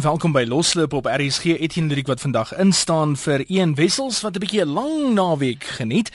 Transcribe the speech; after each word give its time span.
Welkom 0.00 0.32
by 0.32 0.46
Loslip 0.48 0.92
op 0.96 1.04
RSG 1.04 1.44
Etienne 1.60 1.90
Ludik 1.90 2.06
wat 2.08 2.20
vandag 2.20 2.54
instaan 2.56 3.16
vir 3.20 3.42
een 3.48 3.74
wessels 3.74 4.20
wat 4.24 4.36
'n 4.36 4.38
bietjie 4.38 4.64
'n 4.64 4.72
lang 4.72 5.12
naweek 5.14 5.64
geniet. 5.64 6.10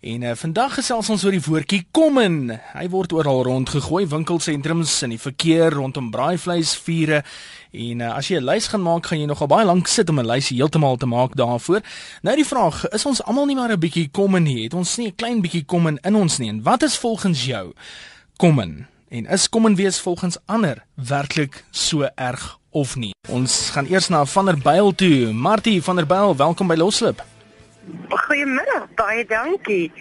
En 0.00 0.22
uh, 0.22 0.30
vandag 0.34 0.74
gesels 0.74 1.10
ons 1.10 1.24
oor 1.24 1.30
die 1.30 1.42
woordjie 1.46 1.86
kommen. 1.90 2.60
Hy 2.72 2.88
word 2.88 3.12
oral 3.12 3.42
rondgegooi, 3.42 4.06
winkelsentrums 4.06 5.02
en 5.02 5.10
die 5.10 5.20
verkeer 5.20 5.70
rondom 5.70 6.10
braaivleisvure. 6.10 7.24
En 7.70 8.00
uh, 8.00 8.16
as 8.16 8.28
jy 8.28 8.36
'n 8.38 8.44
lys 8.44 8.66
gaan 8.66 8.82
maak, 8.82 9.06
gaan 9.06 9.20
jy 9.20 9.26
nogal 9.26 9.46
baie 9.46 9.66
lank 9.66 9.86
sit 9.86 10.08
om 10.08 10.20
'n 10.20 10.26
lys 10.26 10.48
heeltemal 10.48 10.96
te 10.96 11.06
maak 11.06 11.36
daarvoor. 11.36 11.80
Nou 12.22 12.36
die 12.36 12.46
vraag, 12.46 12.88
is 12.88 13.06
ons 13.06 13.22
almal 13.22 13.46
nie 13.46 13.56
maar 13.56 13.72
'n 13.72 13.78
bietjie 13.78 14.08
kommen 14.08 14.42
nie? 14.42 14.62
Het 14.62 14.74
ons 14.74 14.96
nie 14.96 15.08
'n 15.08 15.14
klein 15.14 15.40
bietjie 15.40 15.64
kommen 15.64 15.98
in 16.02 16.14
ons 16.14 16.38
nie? 16.38 16.48
En 16.48 16.62
wat 16.62 16.82
is 16.82 16.96
volgens 16.96 17.44
jou 17.44 17.72
kommen? 18.36 18.88
En 19.08 19.26
is 19.26 19.48
kommen 19.48 19.74
wees 19.74 20.00
volgens 20.00 20.38
ander 20.46 20.84
werklik 20.94 21.64
so 21.70 22.08
erg 22.14 22.58
of 22.76 22.96
nie? 23.00 23.14
Ons 23.32 23.70
gaan 23.72 23.88
eers 23.88 24.08
na 24.12 24.24
Vanderbijl 24.28 24.94
toe. 24.94 25.32
Martie 25.32 25.82
Vanderbijl, 25.82 26.36
welkom 26.36 26.68
by 26.68 26.76
Loslip. 26.76 27.24
Goeiemiddag, 28.08 28.88
baie 28.98 29.24
dankie. 29.26 29.92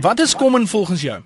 Wat 0.00 0.20
is 0.20 0.36
kommen 0.36 0.68
volgens 0.68 1.02
jou? 1.02 1.20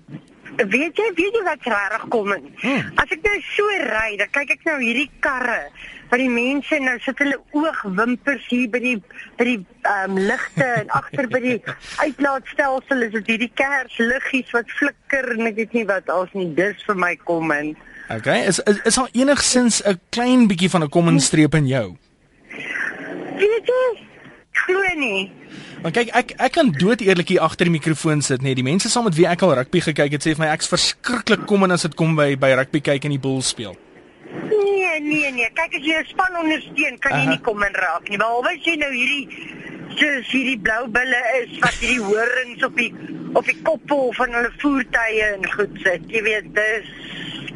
Weet 0.57 0.97
jy, 0.97 1.11
weet 1.15 1.35
jy 1.37 1.43
wat 1.45 1.67
regtig 1.69 2.07
kom 2.09 2.31
in? 2.33 2.49
Hmm. 2.63 2.89
As 2.97 3.11
ek 3.13 3.21
nou 3.23 3.35
so 3.45 3.77
ry, 3.85 4.17
dan 4.19 4.31
kyk 4.33 4.57
ek 4.57 4.65
nou 4.67 4.79
hierdie 4.81 5.09
karre 5.23 5.69
wat 6.07 6.21
die 6.21 6.31
mense 6.31 6.77
nou 6.79 6.95
sit 7.03 7.19
hulle 7.19 7.35
oogwimpers 7.55 8.45
hier 8.47 8.69
by 8.71 8.79
die 8.79 8.95
by 9.39 9.47
die 9.47 9.57
ehm 9.59 10.15
um, 10.15 10.21
ligte 10.29 10.67
en 10.81 10.93
agter 10.95 11.27
by 11.31 11.41
die 11.43 11.57
uitlaatstelsel 11.99 13.03
is 13.09 13.11
dit 13.17 13.33
hierdie 13.33 13.51
kersliggies 13.59 14.53
wat 14.55 14.71
flikker 14.79 15.33
en 15.35 15.51
ek 15.51 15.59
weet 15.59 15.75
nie 15.75 15.83
wat 15.89 16.07
als 16.11 16.31
nie 16.37 16.47
dis 16.57 16.83
vir 16.87 16.99
my 17.03 17.13
kom 17.27 17.51
in. 17.55 17.75
Okay, 18.07 18.45
is 18.47 18.59
is, 18.59 18.79
is 18.83 18.95
daar 18.95 19.09
enigsins 19.11 19.81
'n 19.83 19.99
klein 20.09 20.47
bietjie 20.47 20.69
van 20.69 20.83
'n 20.83 20.89
kommenstreep 20.89 21.53
in 21.55 21.67
jou? 21.67 21.97
Weet 23.35 23.65
jy? 23.67 24.07
Glo 24.51 24.81
nie. 24.95 25.31
Want 25.81 25.93
kyk, 25.93 26.09
ek 26.15 26.31
ek 26.37 26.51
kan 26.51 26.71
dood 26.71 27.01
eerlik 27.01 27.27
hier 27.27 27.41
agter 27.41 27.65
die 27.65 27.75
mikrofoon 27.75 28.21
sit, 28.21 28.41
nee, 28.41 28.55
die 28.55 28.63
mense 28.63 28.89
saam 28.89 29.03
met 29.03 29.15
wie 29.15 29.27
ek 29.27 29.41
al 29.41 29.53
rugby 29.53 29.81
gekyk 29.81 30.11
het 30.11 30.23
sê 30.23 30.33
vir 30.35 30.45
my 30.45 30.51
ek's 30.53 30.67
verskriklik 30.67 31.45
kom 31.45 31.63
en 31.63 31.71
as 31.71 31.81
dit 31.81 31.95
kom 31.95 32.15
by 32.15 32.35
by 32.35 32.53
rugby 32.55 32.79
kyk 32.79 33.03
en 33.03 33.11
die 33.11 33.19
boel 33.19 33.41
speel. 33.41 33.75
Nee, 34.49 34.99
nee, 34.99 35.31
nee. 35.31 35.49
Kyk 35.53 35.75
as 35.75 35.83
jy 35.85 35.99
'n 35.99 36.05
span 36.07 36.39
ondersteun, 36.39 36.99
kan 36.99 37.11
jy 37.11 37.23
Aha. 37.27 37.29
nie 37.29 37.41
kom 37.41 37.63
in 37.63 37.75
raak 37.75 38.09
nie. 38.09 38.17
Behalwe 38.17 38.55
as 38.55 38.63
jy 38.65 38.75
nou 38.75 38.91
hierdie 38.91 39.27
soos 39.97 40.27
hierdie 40.31 40.59
blou 40.59 40.87
bulle 40.87 41.21
is 41.41 41.59
wat 41.59 41.75
hierdie 41.81 42.03
horings 42.03 42.63
op 42.63 42.75
die 42.77 42.93
op 43.33 43.45
die 43.45 43.57
koppe 43.63 43.99
van 44.17 44.33
hulle 44.33 44.51
voertuie 44.57 45.23
en 45.33 45.51
goed 45.51 45.75
sit. 45.83 46.01
Jy 46.07 46.21
weet, 46.23 46.55
dis 46.55 46.87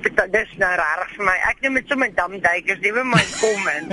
dis 0.03 0.57
nou 0.57 0.71
reg 0.81 1.13
vir 1.15 1.25
my. 1.25 1.35
Ek 1.49 1.61
noem 1.61 1.79
dit 1.79 1.87
sommer 1.87 2.11
damduikers, 2.15 2.81
nie 2.81 2.93
vir 2.97 3.05
my 3.05 3.23
kom 3.37 3.69
in. 3.75 3.85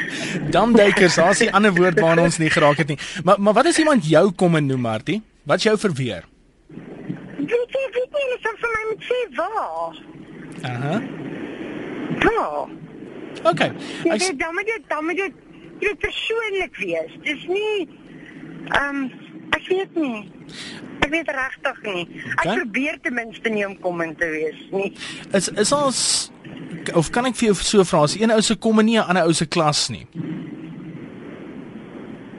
Damduikers, 0.54 1.18
daar's 1.20 1.42
'n 1.42 1.52
ander 1.52 1.74
woord 1.74 2.00
waarna 2.00 2.22
ons 2.22 2.38
nie 2.38 2.50
geraak 2.50 2.76
het 2.82 2.88
nie. 2.88 2.98
Maar 3.24 3.40
maar 3.40 3.54
wat 3.54 3.66
is 3.66 3.78
iemand 3.78 4.08
jou 4.08 4.32
kom 4.32 4.56
en 4.56 4.66
noem, 4.66 4.80
Martie? 4.80 5.22
Wat's 5.44 5.62
jou 5.62 5.78
verweer? 5.78 6.24
jy, 7.76 7.86
weet 7.94 8.16
jy, 8.16 8.22
hulle 8.22 8.38
sê 8.42 8.52
vir 8.62 8.72
my 8.74 8.82
moet 8.90 9.04
sê 9.08 9.20
waar. 9.36 9.98
Aha. 10.70 10.94
Waar? 12.24 12.74
Okay. 13.52 13.70
Jy 14.04 14.14
Ek 14.14 14.24
weet, 14.24 14.38
dan 14.40 14.54
moet 14.54 14.70
dit 14.72 14.88
dan 14.88 15.04
moet 15.04 15.20
dit 15.20 15.44
jy 15.84 15.94
persoonlik 16.02 16.82
wees. 16.82 17.14
Dis 17.26 17.46
nie 17.50 17.88
ehm 18.74 19.04
um, 19.04 19.25
ek 19.56 19.68
weet 19.68 19.94
nie. 19.96 20.30
Ek 21.02 21.10
weet 21.10 21.28
regtig 21.28 21.82
nie. 21.82 22.06
Ek 22.36 22.44
Okay. 22.46 22.56
probeer 22.60 22.98
ten 23.02 23.14
minste 23.14 23.48
nie 23.50 23.64
om 23.66 23.76
kom 23.80 24.00
in 24.00 24.14
te 24.16 24.28
wees 24.30 24.62
nie. 24.72 24.92
is 25.32 25.48
is 25.48 25.72
ons 25.72 26.30
of 26.94 27.10
kan 27.10 27.26
ek 27.26 27.34
vir 27.36 27.48
jou 27.48 27.54
so 27.54 27.84
vra, 27.84 28.02
as 28.04 28.14
een 28.16 28.30
ou 28.30 28.40
se 28.40 28.54
kom 28.56 28.78
en 28.78 28.86
nie 28.86 28.96
'n 28.98 29.04
ander 29.08 29.24
ou 29.24 29.32
se 29.32 29.46
klas 29.46 29.88
nie. 29.90 30.06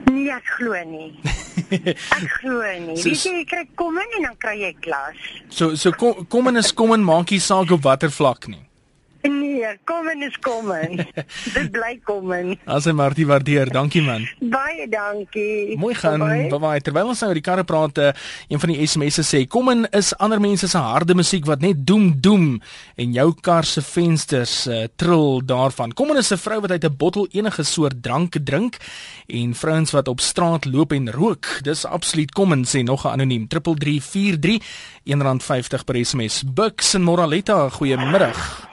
Nee, 0.08 0.30
ek 0.32 0.46
glo 0.56 0.74
nie. 0.88 1.20
Ek 1.70 2.30
glo 2.40 2.62
nie. 2.80 2.96
So- 2.96 3.10
Weet 3.10 3.24
jy, 3.24 3.32
jy 3.40 3.44
kry 3.44 3.64
kom 3.76 3.98
in 3.98 4.14
en 4.18 4.22
dan 4.30 4.36
kry 4.40 4.54
jy 4.62 4.72
klas. 4.80 5.16
So 5.50 5.74
so 5.76 5.90
kom 5.92 6.24
kom 6.32 6.48
en 6.48 6.56
is 6.56 6.72
kom 6.72 6.92
en 6.92 7.04
maak 7.04 7.30
nie 7.30 7.40
saak 7.40 7.70
op 7.70 7.82
watter 7.84 8.10
vlak 8.10 8.48
nie. 8.48 8.62
Nee, 9.28 9.76
kom 9.84 10.08
in 10.08 10.22
is 10.22 10.38
kom 10.44 10.72
in. 10.72 10.96
Dit 11.56 11.70
bly 11.74 12.00
kom 12.04 12.32
in. 12.32 12.54
As 12.64 12.88
hy 12.88 12.92
Martie 12.96 13.26
waardeer, 13.28 13.70
dankie 13.72 14.02
man. 14.02 14.26
Baie 14.40 14.88
dankie. 14.88 15.76
Mooi 15.78 15.94
gaan. 15.94 16.24
Bye 16.24 16.60
bye. 16.62 16.80
Terwyl 16.80 17.12
ons 17.12 17.20
nou 17.20 17.30
oor 17.30 17.40
die 17.40 17.44
karre 17.44 17.64
praat, 17.68 17.98
eh, 17.98 18.12
een 18.48 18.60
van 18.62 18.72
die 18.72 18.86
SMS'e 18.86 19.24
sê: 19.26 19.44
"Kom 19.46 19.70
in 19.70 19.86
is 19.92 20.14
ander 20.18 20.40
mense 20.40 20.68
se 20.68 20.78
harde 20.78 21.14
musiek 21.14 21.46
wat 21.46 21.60
net 21.60 21.86
doem 21.86 22.14
doem 22.20 22.60
en 22.96 23.12
jou 23.12 23.28
kar 23.42 23.64
se 23.64 23.82
vensters 23.82 24.66
uh, 24.66 24.84
trill 24.96 25.42
daarvan. 25.44 25.92
Kom 25.92 26.10
in 26.10 26.20
is 26.22 26.32
'n 26.32 26.36
vrou 26.36 26.60
wat 26.60 26.70
uit 26.70 26.84
'n 26.84 26.96
bottel 26.96 27.28
enige 27.30 27.62
soort 27.62 28.02
drank 28.02 28.36
drink 28.44 28.76
en 29.26 29.54
vrouens 29.54 29.90
wat 29.90 30.08
op 30.08 30.20
straat 30.20 30.64
loop 30.64 30.92
en 30.92 31.10
rook. 31.10 31.46
Dis 31.62 31.84
absoluut 31.84 32.32
kom 32.32 32.52
in 32.52 32.64
sê 32.64 32.82
nog 32.82 33.04
'n 33.04 33.08
anoniem 33.08 33.48
3343 33.48 34.62
R1.50 35.04 35.84
per 35.84 36.04
SMS. 36.04 36.42
Bucks 36.46 36.94
en 36.94 37.02
Moraletta, 37.02 37.68
goeiemiddag. 37.68 38.67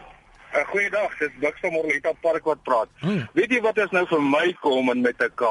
Uh, 0.56 0.62
Goeiedag, 0.72 1.18
dit 1.20 1.28
is 1.30 1.40
Bux 1.40 1.60
van 1.60 1.72
Morlita 1.72 2.12
Park 2.22 2.44
wat 2.48 2.62
praat. 2.64 2.88
Hmm. 3.00 3.28
Weet 3.34 3.52
jy 3.52 3.62
wat 3.62 3.78
is 3.78 3.90
nou 3.92 4.06
vir 4.08 4.22
my 4.24 4.54
kom 4.62 4.90
in 4.94 5.02
met 5.02 5.20
'n 5.20 5.32
K? 5.36 5.44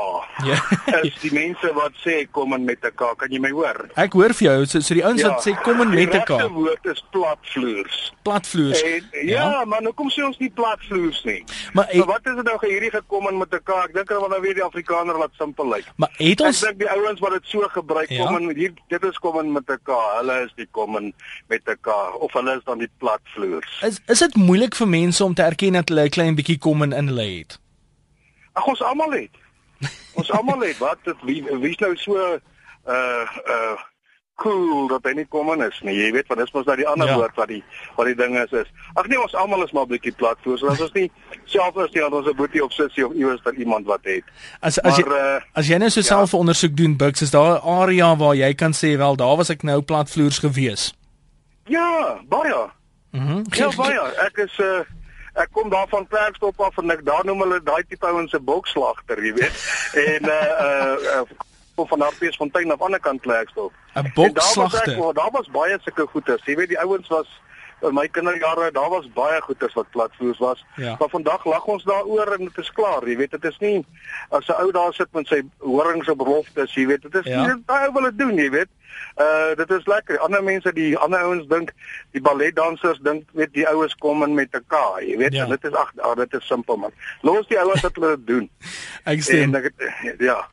Ja. 0.48 0.56
Is 1.04 1.18
die 1.20 1.32
mense 1.32 1.72
wat 1.74 1.92
sê 2.06 2.24
kom 2.30 2.54
in 2.54 2.64
met 2.64 2.78
'n 2.84 2.94
K, 2.96 3.12
kan 3.16 3.28
jy 3.30 3.38
my 3.38 3.50
hoor? 3.50 3.88
Ek 3.96 4.12
hoor 4.12 4.32
vir 4.32 4.46
jou, 4.48 4.64
so, 4.66 4.80
so 4.80 4.94
die 4.94 5.04
ouens 5.04 5.22
wat 5.22 5.44
sê 5.46 5.52
kom 5.62 5.80
in 5.82 5.90
met 5.90 5.98
'n 6.08 6.10
Die 6.10 6.24
K, 6.24 6.28
regte 6.28 6.48
woord 6.52 6.86
is 6.86 7.04
platvloers. 7.10 8.12
platvloers. 8.22 8.82
En, 8.82 9.08
ja, 9.12 9.50
ja, 9.50 9.64
maar 9.64 9.82
nou 9.82 9.92
kom 9.94 10.08
sê 10.10 10.24
ons 10.24 10.38
nie 10.38 10.50
platvloers 10.50 11.24
nie. 11.24 11.44
Maar 11.72 11.84
Maar 11.84 11.94
het, 11.94 12.04
wat 12.04 12.20
is 12.26 12.34
dit 12.34 12.44
nou 12.44 12.58
ge- 12.58 12.66
hierdie 12.70 12.90
gekom 12.90 13.28
in 13.28 13.38
met 13.38 13.52
'n 13.54 13.60
K? 13.62 13.70
Ek 13.84 13.92
dink 13.94 14.08
hulle 14.08 14.20
wil 14.20 14.28
nou 14.28 14.40
weer 14.40 14.54
die 14.54 14.62
Afrikaner 14.64 15.18
laat 15.18 15.30
simpel 15.38 15.68
lyk. 15.68 15.84
maar 15.96 16.10
het 16.16 16.40
Ek 16.40 16.46
ons 16.46 16.60
dink 16.60 16.78
die 16.78 16.90
ouens 16.90 17.20
wat 17.20 17.32
dit 17.32 17.42
so 17.44 17.60
gebruik 17.68 18.08
Ja. 18.08 18.24
kom 18.24 18.36
in 18.50 18.56
hier 18.56 18.72
dit 18.88 19.04
is 19.04 19.18
kom 19.18 19.38
in 19.40 19.52
met 19.52 19.68
'n 19.68 19.78
K. 19.84 19.92
Hulle 20.16 20.44
is 20.44 20.52
die 20.56 20.68
kom 20.70 20.96
in 20.96 21.14
met 21.48 21.60
'n 21.68 21.76
K 21.82 21.88
of 22.20 22.32
hulle 22.32 22.56
is 22.56 22.64
dan 22.64 22.78
die 22.78 22.90
platvloers. 22.98 23.82
Is 23.82 24.00
is 24.06 24.18
dit 24.18 24.34
moeilik 24.36 24.74
vir 24.74 24.88
mense 24.94 25.24
om 25.24 25.34
te 25.34 25.42
erken 25.42 25.72
dat 25.78 25.88
hulle 25.88 26.04
'n 26.06 26.14
klein 26.16 26.34
bietjie 26.38 26.58
kom 26.58 26.82
in 26.82 26.92
in 26.92 27.06
hulle 27.12 27.28
het? 27.38 27.58
Ag 28.54 28.66
ons 28.66 28.82
almal 28.82 29.10
het. 29.12 29.34
Ons 30.14 30.30
almal 30.30 30.60
het 30.62 30.78
wat 30.78 30.98
dit 31.04 31.16
wie 31.26 31.42
wie's 31.60 31.78
nou 31.82 31.96
so 31.96 32.14
uh 32.86 33.26
uh 33.54 33.76
cool 34.42 34.88
dat 34.90 35.04
hy 35.06 35.12
nie 35.14 35.26
kom 35.30 35.50
in 35.52 35.60
is 35.62 35.76
nie. 35.86 35.94
Jy 35.94 36.08
weet 36.12 36.26
wat 36.30 36.38
dis 36.38 36.52
mos 36.54 36.64
nou 36.66 36.74
die 36.76 36.86
ander 36.90 37.06
Ja. 37.06 37.12
ja. 37.12 37.18
woord 37.18 37.36
wat 37.38 37.48
die 37.48 37.62
wat 37.96 38.06
die 38.06 38.14
ding 38.18 38.34
is 38.38 38.52
is. 38.52 38.70
Ag 38.98 39.06
nee, 39.06 39.20
ons 39.22 39.34
almal 39.34 39.62
is 39.64 39.72
maar 39.72 39.84
'n 39.86 39.92
bietjie 39.92 40.12
platvoer. 40.18 40.58
So 40.58 40.66
as 40.68 40.80
ons 40.80 40.92
nie 40.94 41.10
self 41.44 41.76
is 41.76 41.90
nie, 41.94 42.00
dan 42.02 42.12
ons 42.12 42.26
'n 42.26 42.36
boetie 42.36 42.64
of 42.64 42.72
sussie 42.72 43.06
of 43.06 43.12
iewers 43.14 43.42
dat 43.42 43.54
iemand 43.54 43.86
wat 43.86 44.00
het. 44.02 44.24
As 44.60 44.78
as 44.82 44.96
jy 44.96 45.04
Maar 45.06 45.36
uh 45.36 45.40
as 45.54 45.66
jy 45.68 45.76
nou 45.78 45.90
so 45.90 46.00
self 46.02 46.32
'n 46.32 46.36
ondersoek 46.38 46.76
doen, 46.76 46.96
Bux, 46.96 47.22
is 47.22 47.30
daar 47.30 47.58
'n 47.58 47.62
area 47.82 48.16
waar 48.16 48.34
jy 48.34 48.54
kan 48.54 48.72
sê 48.72 48.96
wel, 48.96 49.16
daar 49.16 49.36
was 49.36 49.50
ek 49.50 49.62
nou 49.62 49.82
platvloers 49.82 50.38
gewees. 50.38 50.94
ja, 51.66 52.18
baie. 52.28 52.70
Mhm. 53.14 53.42
Ja, 53.54 53.68
baie. 53.76 54.00
Ek 54.26 54.36
is 54.42 54.58
uh 54.58 54.82
ek 55.34 55.48
kom 55.50 55.70
daar 55.70 55.88
van 55.90 56.06
Klerksdorp 56.06 56.60
af 56.62 56.76
en 56.78 56.90
ek 56.94 57.00
daar 57.06 57.24
noem 57.26 57.40
hulle 57.42 57.56
daai 57.66 57.82
tipe 57.88 58.06
ouens 58.06 58.30
se 58.30 58.38
bokslagter, 58.38 59.18
jy 59.22 59.32
weet. 59.34 59.56
En 60.14 60.28
uh 60.30 60.50
uh, 60.66 60.96
uh 61.14 61.22
kom 61.74 61.88
van 61.90 62.00
Hartbeesfontein 62.06 62.70
af 62.70 62.70
aan 62.70 62.76
die 62.78 62.84
ander 62.86 63.00
kant 63.00 63.20
Klerksdorp. 63.22 63.72
'n 63.94 63.98
En 63.98 64.02
daar 64.14 64.34
was 64.34 64.54
Bokslagter. 64.54 64.92
ek, 64.98 65.14
daar 65.14 65.30
was 65.32 65.48
baie 65.50 65.78
sulke 65.82 66.06
goeters. 66.06 66.44
Jy 66.46 66.54
weet 66.56 66.68
die 66.68 66.78
ouens 66.78 67.08
was 67.08 67.26
in 67.88 67.94
my 67.94 68.08
kinderjare, 68.08 68.70
daar 68.72 68.90
was 68.90 69.08
baie 69.12 69.40
goeters 69.40 69.74
wat 69.74 69.90
platvloers 69.90 70.38
was. 70.38 70.64
Ja. 70.76 70.96
Maar 70.98 71.08
vandag 71.08 71.44
lag 71.44 71.64
ons 71.64 71.84
daaroor 71.84 72.32
en 72.32 72.44
dit 72.44 72.58
is 72.58 72.72
klaar, 72.72 73.08
jy 73.08 73.16
weet, 73.16 73.30
dit 73.30 73.44
is 73.44 73.58
nie 73.58 73.84
as 74.30 74.48
'n 74.48 74.52
ou 74.62 74.70
daar 74.72 74.92
sit 74.94 75.12
met 75.12 75.26
sy 75.26 75.42
horings 75.58 76.08
op 76.08 76.20
roftes, 76.20 76.74
jy 76.74 76.86
weet, 76.86 77.02
dit 77.02 77.14
is 77.14 77.24
Ja. 77.32 77.46
nie 77.46 77.62
daai 77.66 77.86
ou 77.86 77.92
wil 77.92 78.02
dit 78.02 78.18
doen, 78.18 78.36
jy 78.36 78.50
weet. 78.50 78.68
Uh 79.16 79.54
dit 79.56 79.70
is 79.70 79.86
lekker. 79.86 80.18
Ander 80.18 80.42
mense, 80.44 80.72
die 80.72 80.96
ander 80.98 81.20
ouens 81.20 81.46
dink, 81.48 81.72
die 82.10 82.20
balletdansers 82.20 82.98
dink 83.02 83.28
weet 83.32 83.52
die 83.52 83.68
ouens 83.68 83.94
kom 83.94 84.22
in 84.22 84.34
met 84.34 84.54
'n 84.54 84.64
K, 84.66 84.76
jy 85.00 85.16
weet. 85.16 85.32
Ja. 85.32 85.44
En 85.44 85.50
dit 85.50 85.64
is 85.64 85.72
ag, 85.72 85.92
ah, 85.96 86.16
dit 86.16 86.32
is 86.32 86.46
simpel 86.46 86.76
man. 86.76 86.90
Los 87.22 87.46
die 87.46 87.58
ouens 87.58 87.80
dat 87.80 87.94
hulle 87.94 88.16
dit 88.16 88.26
doen. 88.26 88.50
Ek 89.04 89.22
stem. 89.22 89.54
En 89.54 89.64
ek 89.64 89.72
ja, 90.18 90.48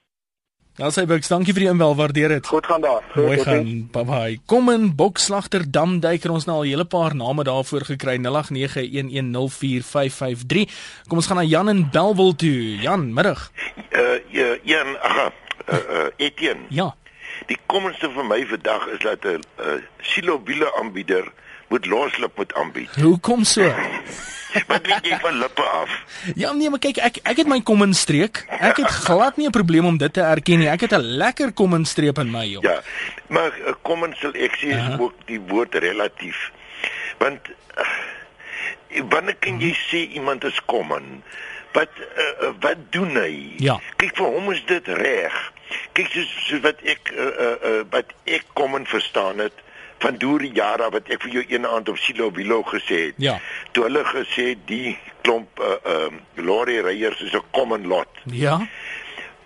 Daar 0.81 0.89
sê 0.89 1.03
Bux, 1.05 1.27
dankie 1.29 1.53
vir 1.53 1.61
die 1.61 1.69
inbel, 1.69 1.91
waardeer 1.93 2.29
dit. 2.33 2.47
goed 2.47 2.65
gaan 2.65 2.81
daar. 2.81 3.03
Goed, 3.13 3.25
Mooi 3.25 3.37
gaan. 3.37 3.89
Bye 3.93 4.05
bye. 4.05 4.39
Kom 4.49 4.69
in 4.73 4.95
Bokslagter 4.97 5.61
Damduiker 5.71 6.31
ons 6.33 6.45
nou 6.49 6.55
al 6.57 6.63
'n 6.63 6.67
hele 6.73 6.85
paar 6.85 7.13
name 7.15 7.43
daarvoor 7.43 7.81
gekry 7.85 8.17
0891104553. 8.17 10.65
Kom 11.07 11.17
ons 11.21 11.27
gaan 11.27 11.37
na 11.37 11.43
Jan 11.43 11.69
in 11.69 11.89
Belwel 11.91 12.35
toe. 12.35 12.77
Jan, 12.81 13.13
middag. 13.13 13.51
uh 13.91 14.17
ja, 14.31 14.57
een 14.65 14.97
ag 15.01 15.17
uh, 15.17 15.25
uh 15.75 16.07
Etienne. 16.17 16.61
Ja. 16.69 16.95
Die 17.45 17.57
kommenste 17.65 18.09
vir 18.09 18.25
my 18.25 18.45
vandag 18.45 18.87
is 18.87 18.99
dat 18.99 19.23
'n 19.23 19.39
uh, 19.59 19.65
silobiele 20.01 20.73
aanbieder 20.79 21.31
moet 21.71 21.87
loslip 21.89 22.37
moet 22.37 22.53
aanbied. 22.59 22.95
Hoekom 22.99 23.43
so? 23.47 23.63
Wat 24.71 24.83
weet 24.83 25.05
jy 25.07 25.17
van 25.23 25.37
lippe 25.39 25.63
af? 25.63 25.91
Ja 26.35 26.51
nee, 26.51 26.69
maar 26.69 26.81
kyk, 26.83 26.99
ek 26.99 27.21
ek 27.23 27.43
het 27.43 27.47
my 27.47 27.61
kom 27.63 27.85
in 27.85 27.95
streek. 27.95 28.43
Ek 28.59 28.81
het 28.83 28.91
glad 29.07 29.39
nie 29.39 29.47
'n 29.47 29.55
probleem 29.55 29.87
om 29.87 29.97
dit 29.97 30.13
te 30.13 30.21
erken 30.21 30.59
nie. 30.59 30.67
Ek 30.67 30.83
het 30.83 30.91
'n 30.97 31.15
lekker 31.23 31.53
kom 31.55 31.73
in 31.73 31.85
streep 31.87 32.19
in 32.19 32.31
my 32.31 32.45
joh. 32.45 32.63
Ja, 32.63 32.81
maar 33.27 33.55
uh, 33.63 33.73
kommen 33.81 34.11
sal 34.19 34.35
ek 34.35 34.59
sê 34.59 34.75
is 34.75 34.83
Aha. 34.83 34.99
ook 34.99 35.15
die 35.25 35.39
woord 35.39 35.75
relatief. 35.75 36.51
Want 37.17 37.39
uh, 37.79 39.05
wanneer 39.09 39.39
kan 39.39 39.59
jy 39.59 39.71
sê 39.87 40.11
iemand 40.11 40.43
is 40.43 40.59
kommen? 40.65 41.23
wat 41.71 41.89
uh, 42.17 42.51
wat 42.59 42.77
doen 42.89 43.15
hy? 43.15 43.33
Ja. 43.63 43.79
Kyk 44.01 44.15
vir 44.19 44.35
hom 44.35 44.51
is 44.51 44.61
dit 44.69 44.87
reg. 44.99 45.35
Kyk 45.95 46.11
soos, 46.11 46.31
soos 46.47 46.63
wat 46.65 46.81
ek 46.83 47.11
uh, 47.15 47.27
uh, 47.27 47.51
uh, 47.69 47.75
wat 47.93 48.11
ek 48.27 48.47
kom 48.59 48.75
en 48.75 48.87
verstaan 48.89 49.39
het 49.43 49.55
van 50.01 50.17
deur 50.17 50.41
die 50.41 50.53
jare 50.57 50.89
wat 50.93 51.09
ek 51.13 51.21
vir 51.25 51.35
jou 51.37 51.43
een 51.47 51.67
aand 51.67 51.89
op 51.89 51.97
Silo 52.01 52.31
Willow 52.33 52.63
gesê 52.67 52.99
het. 53.09 53.19
Ja. 53.21 53.37
Toe 53.71 53.85
hulle 53.85 54.03
gesê 54.09 54.55
die 54.65 54.97
klomp 55.21 55.61
uh 55.61 55.77
um 55.93 56.17
uh, 56.17 56.45
lorry 56.45 56.79
ryers 56.81 57.21
is 57.21 57.33
'n 57.37 57.45
common 57.51 57.87
lot. 57.87 58.09
Ja. 58.25 58.57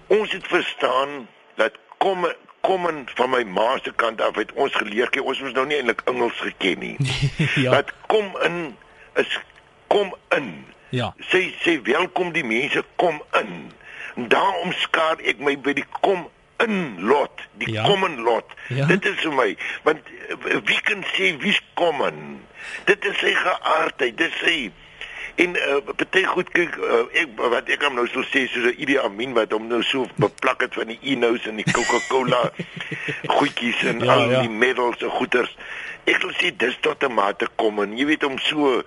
Ons 0.07 0.31
het 0.31 0.47
verstaan 0.47 1.27
dat 1.55 1.75
kom 1.97 2.27
kom 2.61 2.87
van 3.15 3.29
my 3.29 3.43
ma 3.43 3.77
se 3.83 3.91
kant 3.95 4.21
af 4.21 4.35
het 4.35 4.53
ons 4.53 4.75
geleer 4.75 5.09
kyk 5.09 5.23
ons 5.23 5.41
moes 5.41 5.53
nou 5.53 5.65
nie 5.65 5.77
eintlik 5.77 6.01
Engels 6.05 6.39
geken 6.39 6.79
nie. 6.79 6.95
ja. 7.65 7.71
Dat 7.71 7.91
kom 8.07 8.31
in 8.43 8.77
is 9.15 9.39
kom 9.87 10.15
in. 10.29 10.65
Ja. 10.89 11.13
Sê 11.19 11.51
sê 11.63 11.81
welkom 11.81 12.31
die 12.31 12.45
mense 12.45 12.83
kom 12.95 13.21
in. 13.41 13.71
En 14.15 14.27
daarom 14.27 14.71
skaar 14.71 15.19
ek 15.19 15.39
my 15.43 15.57
by 15.59 15.73
die 15.73 15.87
kom 16.01 16.29
in 16.63 16.95
lot, 17.01 17.41
die 17.57 17.71
Ja. 17.73 17.83
common 17.83 18.21
lot. 18.21 18.45
Ja. 18.69 18.85
Dit 18.85 19.05
is 19.05 19.19
vir 19.21 19.33
my 19.33 19.57
want 19.83 19.99
eh, 20.29 20.57
wie 20.63 20.81
kan 20.81 21.03
sê 21.15 21.35
wie's 21.39 21.61
common? 21.73 22.41
Dit 22.85 23.05
is 23.05 23.17
sy 23.19 23.33
geaardheid, 23.33 24.17
dit 24.17 24.31
sy 24.43 24.71
En 25.35 25.51
uh, 25.59 25.81
party 25.83 26.21
goed 26.23 26.47
kyk 26.55 26.77
uh, 26.79 27.01
ek 27.11 27.27
wat 27.51 27.67
ek 27.69 27.81
hom 27.83 27.95
nou 27.99 28.05
sou 28.07 28.23
sê 28.23 28.45
soos 28.47 28.69
'n 28.71 28.77
Idi 28.79 28.95
Amin 28.97 29.33
wat 29.35 29.51
hom 29.51 29.67
nou 29.67 29.81
so 29.83 30.07
beplak 30.15 30.61
het 30.63 30.73
van 30.79 30.87
die 30.87 30.99
Enos 31.11 31.43
en 31.45 31.57
die 31.59 31.65
Coca-Cola 31.67 32.51
goedjies 33.37 33.83
en 33.83 33.99
Ja, 33.99 34.05
ja, 34.05 34.13
al 34.13 34.31
ja. 34.31 34.41
die 34.41 34.49
medals 34.49 35.01
en 35.03 35.09
goeders. 35.09 35.51
Ek 36.07 36.21
wil 36.23 36.31
sê 36.39 36.55
dis 36.55 36.77
tot 36.79 37.03
'n 37.03 37.11
mate 37.13 37.47
kom 37.59 37.81
en 37.83 37.97
jy 37.97 38.05
weet 38.05 38.23
om 38.23 38.39
so 38.39 38.81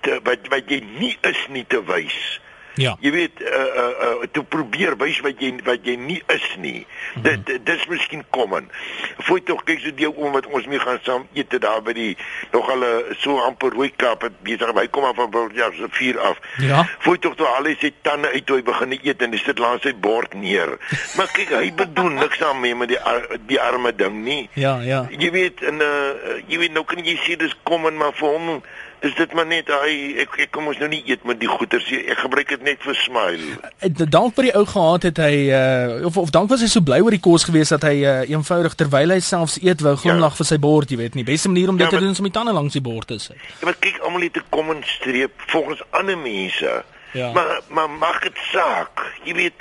te, 0.00 0.16
wat 0.24 0.48
wat 0.48 0.64
jy 0.70 0.80
nie 0.80 1.12
is 1.28 1.42
nie 1.48 1.64
te 1.68 1.84
wys. 1.84 2.40
Ja. 2.74 2.96
Jy 3.00 3.10
weet 3.12 3.40
uh 3.40 3.48
uh, 3.48 3.88
uh 4.06 4.28
te 4.32 4.42
probeer 4.42 4.96
wys 4.96 5.20
wat 5.20 5.40
jy 5.42 5.52
wat 5.66 5.84
jy 5.84 5.96
nie 6.00 6.22
is 6.32 6.46
nie. 6.58 6.86
Mhm. 7.14 7.22
Dit 7.22 7.46
dit 7.46 7.66
dis 7.66 7.86
miskien 7.86 8.24
in. 8.32 8.70
Fooi 9.18 9.42
tog 9.42 9.64
kyk 9.64 9.80
so 9.80 9.94
deel 9.94 10.12
om 10.12 10.32
wat 10.32 10.46
ons 10.46 10.66
mee 10.66 10.78
gaan 10.78 10.98
saam 11.02 11.26
eet 11.34 11.60
daar 11.60 11.82
by 11.82 11.92
die 11.92 12.16
nog 12.52 12.70
'n 12.72 13.14
so 13.18 13.38
amper 13.38 13.70
rooi 13.70 13.92
kap 13.96 14.22
het 14.22 14.42
besig. 14.42 14.72
Hy 14.74 14.88
kom 14.88 15.04
af 15.04 15.16
van 15.16 15.50
ja 15.54 15.70
so 15.72 15.86
4 15.90 16.20
af. 16.20 16.38
Ja. 16.58 16.88
Fooi 16.98 17.18
tog 17.18 17.34
toe 17.36 17.46
al 17.46 17.64
sy 17.78 17.92
tande 18.02 18.32
uit 18.32 18.46
toe 18.46 18.56
hy 18.56 18.62
begin 18.62 18.98
eet 19.02 19.22
en 19.22 19.32
hy 19.32 19.38
sit 19.38 19.58
langs 19.58 19.82
sy 19.82 19.94
bord 19.94 20.34
neer. 20.34 20.78
Maar 21.16 21.28
kyk 21.32 21.50
hy 21.50 21.72
bedoel 21.72 22.10
niks 22.10 22.38
daarmee 22.38 22.74
met 22.74 22.88
die 22.88 23.00
ar, 23.00 23.26
die 23.46 23.60
arme 23.60 23.94
ding 23.94 24.22
nie. 24.24 24.48
Ja, 24.54 24.80
ja. 24.80 25.06
Jy 25.10 25.30
weet 25.30 25.62
en 25.62 25.80
uh 25.80 26.40
jy 26.48 26.58
weet 26.58 26.72
nou 26.72 26.84
kan 26.84 27.04
jy 27.04 27.16
sê 27.20 27.36
dis 27.36 27.54
kom 27.62 27.86
in 27.86 27.96
maar 27.96 28.12
vir 28.12 28.28
hom 28.28 28.62
is 29.02 29.14
dit 29.18 29.32
maar 29.34 29.46
net 29.50 29.66
hy 29.66 30.14
ek 30.22 30.36
ek 30.44 30.50
kom 30.54 30.66
ons 30.70 30.78
nou 30.78 30.88
nie 30.88 31.02
eet 31.10 31.24
met 31.26 31.40
die 31.40 31.48
goeters 31.50 31.88
nie. 31.90 32.04
Ek 32.12 32.18
gebruik 32.22 32.48
dit 32.48 32.62
net 32.62 32.78
vir 32.86 32.94
smile. 32.94 33.56
Eh, 33.82 33.90
Dank 34.12 34.34
vir 34.36 34.42
die 34.48 34.52
ou 34.54 34.62
gehad 34.66 35.02
het 35.08 35.16
hy 35.18 35.50
uh, 35.50 36.06
of 36.06 36.16
of 36.22 36.30
dank 36.30 36.48
was 36.52 36.60
hy 36.62 36.68
so 36.70 36.80
bly 36.86 37.00
oor 37.02 37.10
die 37.10 37.20
kos 37.22 37.44
gewees 37.48 37.72
dat 37.74 37.82
hy 37.88 37.96
uh, 38.06 38.22
eenvoudig 38.30 38.74
terwyl 38.78 39.10
hy 39.10 39.18
selfs 39.20 39.58
eet 39.62 39.80
wou 39.82 39.96
glimlag 39.96 40.32
ja. 40.36 40.38
vir 40.42 40.46
sy 40.52 40.58
bord, 40.62 40.90
jy 40.90 40.96
weet 41.02 41.14
nie. 41.18 41.24
Beste 41.26 41.48
manier 41.50 41.68
om 41.68 41.76
dit 41.76 41.84
Ja, 41.84 41.90
te 41.90 41.96
maar- 41.96 42.02
doen 42.06 42.12
is 42.14 42.18
om 42.22 42.28
die 42.30 42.32
tande 42.38 42.52
langs 42.52 42.72
die 42.78 42.80
bord 42.82 43.06
te 43.10 43.18
sit. 43.18 43.36
Ja, 43.60 43.64
maar 43.66 43.74
kyk 43.80 43.98
almal 44.06 44.22
het 44.22 44.36
'n 44.36 44.44
common 44.50 44.82
streep 44.86 45.32
volgens 45.50 45.82
ander 45.90 46.18
mense. 46.18 46.84
Ja. 47.12 47.32
Maar 47.32 47.60
maar 47.68 47.90
maak 47.90 48.22
dit 48.22 48.38
saak. 48.52 49.02
Jy 49.24 49.34
weet, 49.34 49.58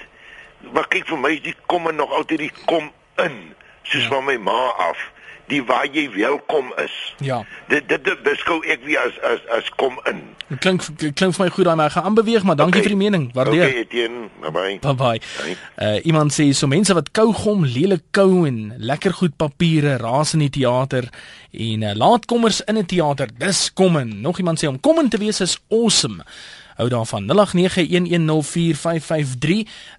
maar 0.73 0.87
kyk 0.87 1.07
vir 1.07 1.17
my 1.17 1.29
is 1.33 1.41
die 1.41 1.55
kom 1.65 1.89
nog 1.95 2.11
altyd 2.13 2.37
die 2.39 2.51
kom 2.65 2.91
in, 3.17 3.53
soos 3.83 4.01
Ja. 4.03 4.07
ja. 4.09 4.09
van 4.15 4.23
my 4.25 4.37
ma 4.37 4.61
af, 4.77 4.97
die 5.47 5.63
waar 5.63 5.87
jy 5.91 6.09
welkom 6.15 6.73
is. 6.77 7.13
Ja. 7.19 7.45
Dit 7.67 7.87
dit 7.89 8.03
dit 8.03 8.23
beskou 8.23 8.59
ek 8.65 8.79
wie 8.85 8.97
as 8.99 9.17
as 9.23 9.39
as 9.57 9.69
kom 9.75 9.99
in. 10.09 10.21
Dit 10.49 10.59
klink 10.59 10.81
klink 11.15 11.35
vir 11.35 11.45
my 11.45 11.49
goed 11.49 11.65
daai 11.65 11.75
maar 11.75 11.85
ek 11.85 11.91
gaan 11.97 12.03
aanbeweeg, 12.11 12.43
maar 12.43 12.55
dankie 12.55 12.79
Okay. 12.81 12.89
vir 12.89 12.97
die 12.97 13.03
mening. 13.03 13.31
Waardeer. 13.33 13.67
Okay, 13.67 13.79
Etienne, 13.79 14.29
bye 14.41 14.51
bye. 14.51 14.77
Bye 14.81 14.95
bye. 14.95 15.19
Bye. 15.43 15.57
Uh 15.77 16.05
iemand 16.05 16.31
sê 16.33 16.51
so 16.53 16.67
mense 16.67 16.93
wat 16.93 17.11
kougom, 17.11 17.65
lelik 17.65 18.03
kou 18.11 18.45
en 18.47 18.73
lekker 18.77 19.13
goed 19.13 19.35
papiere 19.37 19.97
raas 19.97 20.33
in 20.33 20.39
die 20.39 20.49
teater 20.49 21.09
en 21.51 21.83
uh, 21.83 21.93
laatkommers 21.95 22.61
in 22.67 22.77
'n 22.77 22.85
teater. 22.85 23.27
Dis 23.37 23.73
kommen. 23.73 24.21
Nog 24.21 24.37
iemand 24.37 24.63
sê 24.63 24.67
om 24.67 24.79
kommen 24.79 25.09
te 25.09 25.17
wees 25.17 25.41
is 25.41 25.59
awesome. 25.69 26.23
Hou 26.81 26.89
daarvan 26.89 27.29
0891104553. 27.29 27.33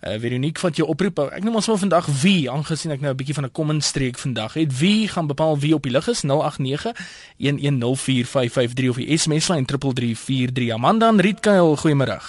Uh 0.03 0.19
Veronique 0.19 0.59
vat 0.61 0.77
jou 0.77 0.89
oproep. 0.89 1.19
Ek 1.31 1.43
noem 1.47 1.55
ons 1.61 1.67
maar 1.71 1.79
vandag 1.79 2.07
wie 2.23 2.51
aangesien 2.51 2.91
ek 2.91 3.01
nou 3.01 3.13
'n 3.13 3.17
bietjie 3.17 3.35
van 3.39 3.45
'n 3.45 3.53
kommen 3.53 3.81
streek 3.81 4.19
vandag 4.19 4.55
het. 4.59 4.79
Wie 4.79 5.09
gaan 5.09 5.27
bepaal 5.27 5.59
wie 5.59 5.75
op 5.75 5.83
die 5.83 5.93
lug 5.93 6.09
is? 6.09 6.23
0891104553 6.25 8.89
of 8.89 8.97
die 8.97 9.19
SMS 9.19 9.49
lyn 9.49 9.65
3343. 9.65 10.71
Amanda 10.71 11.09
en 11.09 11.21
Rietkuil, 11.21 11.77
goeiemôre. 11.77 12.21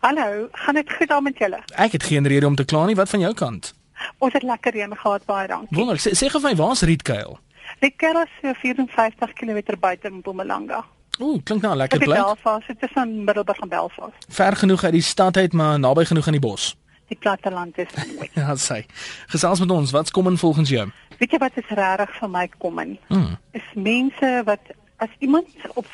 Hallo, 0.00 0.48
gaan 0.52 0.74
dit 0.74 0.92
goed 0.92 1.08
daar 1.08 1.22
met 1.22 1.38
julle? 1.38 1.58
Ek 1.74 1.92
het 1.92 2.02
geen 2.02 2.26
rede 2.26 2.46
om 2.46 2.54
te 2.54 2.64
kla 2.64 2.86
nie. 2.86 2.94
Wat 2.94 3.08
van 3.08 3.20
jou 3.20 3.34
kant? 3.34 3.74
Ons 4.18 4.32
het 4.32 4.42
lekker 4.42 4.72
reën 4.72 4.96
gehad, 4.96 5.24
baie 5.24 5.48
dankie. 5.48 5.76
Wonder, 5.76 5.96
sê, 5.96 6.10
sê 6.10 6.28
gou 6.28 6.40
vir 6.40 6.50
my 6.50 6.56
waar's 6.56 6.82
Rietkuil? 6.82 7.38
Die 7.78 7.94
kerk 7.96 8.16
is 8.16 8.28
so 8.42 8.52
54 8.52 9.32
km 9.32 9.76
buite 9.80 10.10
Mpumalanga. 10.10 10.84
Ooh, 11.18 11.42
klink 11.44 11.62
nou 11.62 11.74
'n 11.74 11.76
lekker 11.76 11.98
Dit 11.98 12.08
is 12.08 12.14
plek. 12.14 12.24
Belfast, 12.26 12.66
dit 12.66 12.82
is 12.82 12.94
aan 12.94 13.24
Middelburg 13.24 13.58
en 13.58 13.68
Belfast. 13.68 14.24
Ver 14.28 14.56
genoeg 14.56 14.84
uit 14.84 14.92
die 14.92 15.02
stad 15.02 15.36
uit, 15.36 15.52
maar 15.52 15.78
naby 15.78 16.04
genoeg 16.04 16.26
aan 16.26 16.32
die 16.32 16.40
bos. 16.40 16.76
Die 17.08 17.16
platteland 17.18 17.78
is 17.78 17.86
mooi. 18.16 18.30
Ja, 18.40 18.54
sê. 18.56 18.84
Gesels 19.26 19.60
met 19.60 19.70
ons. 19.70 19.90
Wat's 19.90 20.10
kom 20.10 20.26
in 20.26 20.38
volgens 20.38 20.68
jou? 20.68 20.90
Weet 21.18 21.30
jy 21.30 21.38
wat 21.38 21.52
is 21.54 21.68
regtig 21.68 22.16
vir 22.18 22.28
my 22.30 22.48
kom 22.58 22.78
in? 22.78 22.98
Mm. 23.08 23.36
Is 23.52 23.62
mense 23.74 24.42
wat 24.44 24.60
as 24.96 25.08
iemand 25.18 25.46
op 25.74 25.86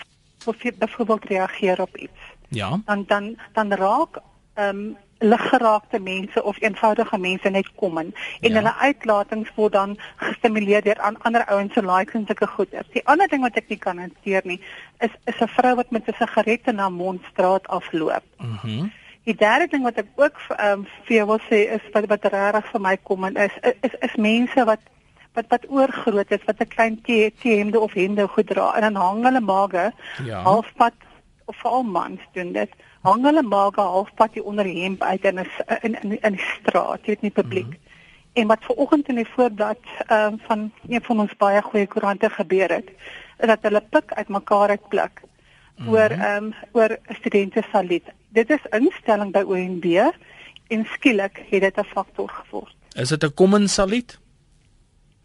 op 0.45 0.57
byvoorbeeld 0.79 1.25
reageer 1.25 1.81
op 1.81 1.97
iets, 1.97 2.21
Ja. 2.49 2.81
dan 2.85 3.05
dan 3.07 3.37
dan 3.53 3.73
raak 3.73 4.19
ehm 4.55 4.77
um, 4.77 4.97
liggeraakte 5.23 5.99
mense 6.01 6.43
of 6.43 6.57
eenvoudige 6.63 7.19
mense 7.19 7.49
net 7.51 7.69
kom 7.77 7.99
in 7.99 8.15
en 8.41 8.51
Ja. 8.51 8.57
hulle 8.59 8.75
uitlatings 8.79 9.51
word 9.55 9.73
dan 9.73 9.97
gestimuleer 10.17 10.83
deur 10.83 10.99
aan 11.01 11.17
ander 11.23 11.45
ouens 11.47 11.73
se 11.75 11.83
likes 11.87 12.15
en 12.15 12.27
sulke 12.27 12.47
goeders. 12.47 12.89
Die 12.93 13.07
ander 13.07 13.29
ding 13.29 13.43
wat 13.43 13.57
ek 13.57 13.69
nie 13.69 13.79
kan 13.79 13.99
hanteer 13.99 14.43
nie, 14.45 14.61
is 15.01 15.11
is 15.27 15.41
'n 15.41 15.49
vrou 15.49 15.75
wat 15.77 15.91
met 15.91 16.09
'n 16.09 16.15
sigaret 16.19 16.67
in 16.67 16.79
haar 16.79 16.93
mond 16.93 17.21
straat 17.33 17.69
afloop. 17.69 18.23
Mhm. 18.39 18.59
Mm 18.71 18.91
Die 19.25 19.35
derde 19.37 19.69
ding 19.71 19.83
wat 19.85 19.99
ek 19.99 20.07
ook 20.17 20.35
um, 20.59 20.87
vir 21.07 21.17
jou 21.17 21.27
wil 21.27 21.39
sê 21.51 21.59
is 21.75 21.81
wat 21.93 22.07
wat 22.09 22.25
regtig 22.25 22.71
vir 22.73 22.81
my 22.81 22.97
kom 22.97 23.25
en 23.25 23.37
is 23.37 23.53
is 23.83 23.95
is 24.01 24.17
mense 24.17 24.65
wat 24.65 24.81
wat 25.35 25.47
wat 25.49 25.65
oorgroot 25.69 26.31
is 26.31 26.45
wat 26.47 26.61
'n 26.61 26.69
klein 26.69 27.01
T-hemde 27.03 27.81
of 27.81 27.93
hemde 27.93 28.29
goed 28.29 28.47
dra 28.47 28.73
en 28.75 28.81
dan 28.81 28.95
hang 28.95 29.23
hulle 29.25 29.41
mage 29.41 29.93
Ja. 30.25 30.43
halfpad 30.43 30.93
of 31.45 31.57
veral 31.57 31.83
mans 31.83 32.21
doen 32.33 32.53
dit 32.53 32.71
hang 33.03 33.25
hulle 33.27 33.43
mage 33.43 33.81
halfpad 33.95 34.37
hier 34.37 34.45
onder 34.51 34.69
die 34.69 34.83
hemp 34.83 35.03
uit 35.03 35.25
in 35.31 35.41
'n 35.41 35.49
in 35.83 35.97
in 36.03 36.19
in 36.21 36.37
die 36.39 36.47
straat 36.59 37.01
jy 37.01 37.15
weet 37.15 37.23
nie 37.23 37.31
publiek 37.31 37.67
mm 37.67 37.73
-hmm. 37.73 38.41
en 38.41 38.47
wat 38.47 38.65
ver 38.65 38.77
oggend 38.77 39.09
in 39.09 39.21
die 39.23 39.33
voorblad 39.35 39.83
ehm 40.07 40.33
um, 40.33 40.41
van 40.47 40.73
een 40.89 41.03
van 41.03 41.21
ons 41.21 41.37
baie 41.37 41.63
goeie 41.63 41.87
koerante 41.87 42.31
gebeur 42.31 42.71
het 42.71 42.89
is 43.39 43.47
dat 43.47 43.63
hulle 43.63 43.83
pik 43.91 44.13
uit 44.13 44.29
mekaar 44.29 44.69
uit 44.69 44.89
pluk 44.89 45.23
mm 45.23 45.85
-hmm. 45.85 45.95
oor 45.95 46.11
ehm 46.11 46.45
um, 46.45 46.55
oor 46.73 46.99
studente 47.21 47.63
salit 47.73 48.05
dit 48.29 48.51
is 48.51 48.65
instelling 48.71 49.33
by 49.33 49.43
ONB 49.43 49.85
en 50.69 50.87
skielik 50.95 51.43
het 51.51 51.61
dit 51.61 51.79
'n 51.79 51.93
faktor 51.95 52.29
geword 52.29 52.75
Is 52.95 53.09
dit 53.09 53.25
'n 53.25 53.35
kom 53.35 53.55
in 53.55 53.69
saluut? 53.69 54.21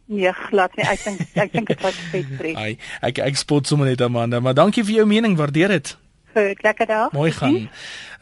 nee 0.06 0.34
glad 0.34 0.76
nie 0.76 0.86
ek 0.88 1.04
dink 1.04 1.20
ek 1.36 1.52
dink 1.52 1.68
dit 1.68 1.82
was 1.82 1.96
vet 2.12 2.38
breek 2.38 2.58
Ai, 2.64 2.78
ek 3.02 3.20
ek 3.20 3.36
spot 3.36 3.68
sommer 3.68 3.88
net 3.88 4.02
Amanda, 4.02 4.40
maar 4.40 4.54
dankie 4.54 4.84
vir 4.84 4.94
jou 4.94 5.06
mening. 5.06 5.36
Waardeer 5.38 5.68
dit. 5.68 5.98
Goed 6.38 6.64
lekker 6.64 6.88
dag 6.88 7.12
Mooi 7.12 7.32
gaan. 7.32 7.70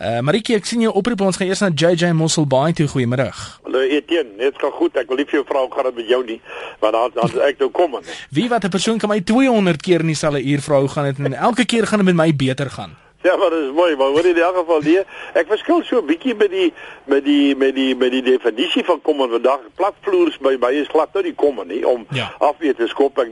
Uh 0.02 0.20
Maritjie, 0.28 0.56
ek 0.60 0.66
sien 0.68 0.82
jou 0.84 0.92
oproep. 0.94 1.22
Ons 1.22 1.38
gaan 1.40 1.48
eers 1.48 1.62
na 1.64 1.70
JJ 1.72 2.12
Mosselbaai 2.18 2.74
toe. 2.76 2.88
Goeiemôre. 2.92 3.30
Hallo 3.64 3.80
Etienne, 3.80 4.36
net 4.38 4.58
gaan 4.60 4.72
goed. 4.72 4.98
Ek 5.00 5.08
wil 5.08 5.18
nie 5.22 5.26
vir 5.30 5.40
jou 5.40 5.46
vra 5.48 5.60
hoe 5.64 5.72
gaan 5.76 5.84
dit 5.90 5.96
met 6.02 6.08
jou 6.12 6.22
nie, 6.26 6.42
want 6.84 6.94
dan 6.94 7.12
dan 7.16 7.42
ek 7.48 7.60
nou 7.64 7.70
kom. 7.72 7.96
Wie 8.32 8.50
wat 8.50 8.64
'n 8.66 8.70
persoon 8.70 8.98
kan 9.00 9.10
my 9.10 9.22
200 9.22 9.82
keer 9.82 10.00
in 10.00 10.08
dieselfde 10.14 10.44
uur 10.44 10.62
vra 10.62 10.80
hoe 10.80 10.90
gaan 10.90 11.06
dit 11.14 11.20
en 11.20 11.34
elke 11.34 11.66
keer 11.66 11.88
gaan 11.88 12.00
dit 12.04 12.08
met 12.14 12.16
my 12.16 12.36
beter 12.36 12.70
gaan. 12.70 12.96
Ja, 13.24 13.36
maar 13.38 13.50
dit 13.50 13.60
is 13.60 13.72
mooi, 13.74 13.96
maar 13.96 14.08
hoor 14.14 14.26
in 14.26 14.38
elk 14.38 14.56
geval 14.56 14.82
nee, 14.82 15.00
ek 15.34 15.48
verskil 15.48 15.82
so 15.84 15.98
'n 16.02 16.06
bietjie 16.06 16.36
met 16.36 16.52
die 16.52 16.74
met 17.06 17.24
die 17.26 17.56
met 17.56 17.76
die 17.76 17.96
met 17.96 18.12
die 18.12 18.22
definisie 18.22 18.84
van 18.86 19.02
kom 19.02 19.22
en 19.22 19.30
vandag 19.30 19.60
platvloers 19.76 20.38
by 20.38 20.58
by 20.58 20.72
is 20.82 20.88
glad 20.88 21.14
nou 21.14 21.24
nie 21.24 21.34
kom 21.34 21.60
nie 21.68 21.88
om 21.88 22.06
Ja. 22.12 22.34
afweer 22.40 22.76
te 22.76 22.88
skop. 22.88 23.18
Ek 23.20 23.28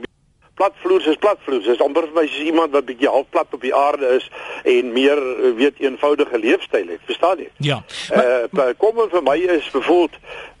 platvloers 0.54 1.06
is 1.06 1.16
platvloers. 1.16 1.66
Dis 1.66 1.82
amper 1.82 2.06
vir 2.08 2.16
my 2.20 2.26
soos 2.28 2.46
iemand 2.46 2.74
wat 2.76 2.86
bietjie 2.88 3.10
half 3.10 3.26
plat 3.34 3.56
op 3.56 3.62
die 3.64 3.74
aarde 3.74 4.14
is 4.18 4.28
en 4.70 4.92
meer 4.94 5.18
eh, 5.18 5.50
weet 5.58 5.80
eenvoudige 5.82 6.38
leefstyl 6.38 6.92
het. 6.94 7.02
Verstaan 7.08 7.42
jy? 7.42 7.48
Ja. 7.70 7.80
Eh 8.10 8.46
uh, 8.52 8.68
kom 8.78 9.00
vir 9.10 9.24
my 9.26 9.36
is 9.56 9.70
bevoeld 9.74 10.14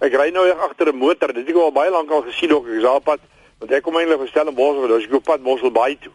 ek 0.04 0.16
ry 0.18 0.30
nou 0.34 0.48
agter 0.68 0.92
'n 0.92 0.98
motor. 0.98 1.32
Dit 1.32 1.46
het 1.46 1.54
ek 1.54 1.62
al 1.62 1.72
baie 1.72 1.90
lank 1.90 2.10
al 2.10 2.26
gesien 2.26 2.52
ook 2.52 2.66
ek 2.66 2.82
is 2.82 2.90
op 2.90 3.04
pad 3.04 3.20
want 3.58 3.72
ek 3.72 3.82
kom 3.82 3.96
eintlik 3.96 4.20
gestel 4.20 4.48
in 4.48 4.54
Bosel, 4.54 4.88
dus 4.88 5.06
ek 5.06 5.14
op 5.14 5.24
pad 5.24 5.40
Mosselbaai 5.40 5.98
toe. 5.98 6.12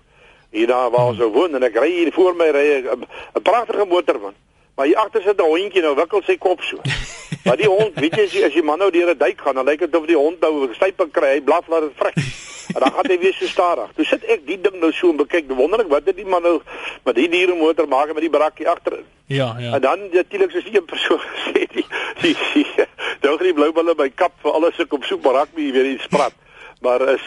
Hier 0.51 0.67
daar 0.67 0.89
waar 0.91 1.07
ons 1.13 1.17
nou 1.17 1.31
woon 1.31 1.55
en 1.55 1.63
ek 1.63 1.77
ry 1.77 1.89
hier 1.89 2.11
voor 2.13 2.35
my 2.35 2.49
ry 2.49 2.83
'n 2.83 3.05
'n 3.35 3.41
pragtige 3.41 3.85
motor 3.85 4.19
man. 4.19 4.35
Maar 4.75 4.85
hier 4.85 4.97
agter 4.97 5.21
sit 5.21 5.39
'n 5.39 5.43
hondjie 5.43 5.81
nou 5.81 5.95
wikkel 5.95 6.21
sy 6.23 6.37
kop 6.37 6.61
so. 6.61 6.77
Maar 7.43 7.57
die 7.57 7.67
hond, 7.69 7.99
weet 7.99 8.15
jy 8.15 8.23
as 8.23 8.33
jy, 8.33 8.43
as 8.47 8.53
jy 8.53 8.63
man 8.65 8.79
nou 8.79 8.91
deur 8.91 9.13
'n 9.13 9.17
duik 9.17 9.41
gaan, 9.41 9.55
dan 9.55 9.65
lyk 9.65 9.79
dit 9.79 9.95
of 9.95 10.05
die 10.05 10.17
hond 10.17 10.39
nou 10.39 10.73
stype 10.73 11.09
kry, 11.11 11.33
hy 11.37 11.41
blaf 11.41 11.67
laat 11.67 11.81
dit 11.81 11.95
vrek. 11.95 12.17
En 12.73 12.79
dan 12.79 12.91
gaan 12.91 13.09
hy 13.09 13.17
weer 13.19 13.33
so 13.33 13.45
stadig. 13.45 13.89
Toe 13.95 14.05
sit 14.05 14.25
ek 14.29 14.45
die 14.45 14.59
ding 14.61 14.75
nou 14.79 14.91
so 14.93 15.09
en 15.09 15.17
bekyk, 15.17 15.49
wonderlik 15.57 15.89
wat 15.89 16.05
dit 16.05 16.15
die 16.21 16.25
man 16.25 16.41
nou 16.45 16.59
met 17.03 17.15
die 17.15 17.29
diere 17.29 17.55
motor 17.55 17.87
maak 17.87 18.13
met 18.13 18.21
die 18.21 18.29
brakkie 18.29 18.67
agterin. 18.69 19.05
Ja, 19.25 19.55
ja. 19.59 19.73
En 19.73 19.81
dan 19.81 19.99
natuurlik 20.11 20.51
soos 20.51 20.69
een 20.69 20.85
persoon 20.85 21.19
gesê 21.19 21.65
die 21.73 21.85
die 22.21 22.35
die 22.53 22.65
nou 23.21 23.37
die 23.41 23.53
blou 23.53 23.71
bulle 23.73 23.95
by 23.95 24.09
kap 24.09 24.33
vir 24.43 24.51
alles 24.51 24.79
ek 24.79 24.93
op 24.93 25.03
soek 25.03 25.23
maar 25.25 25.41
rugby 25.41 25.71
weer 25.71 25.89
iets 25.95 26.07
prat. 26.07 26.33
Maar 26.79 27.01
is 27.15 27.21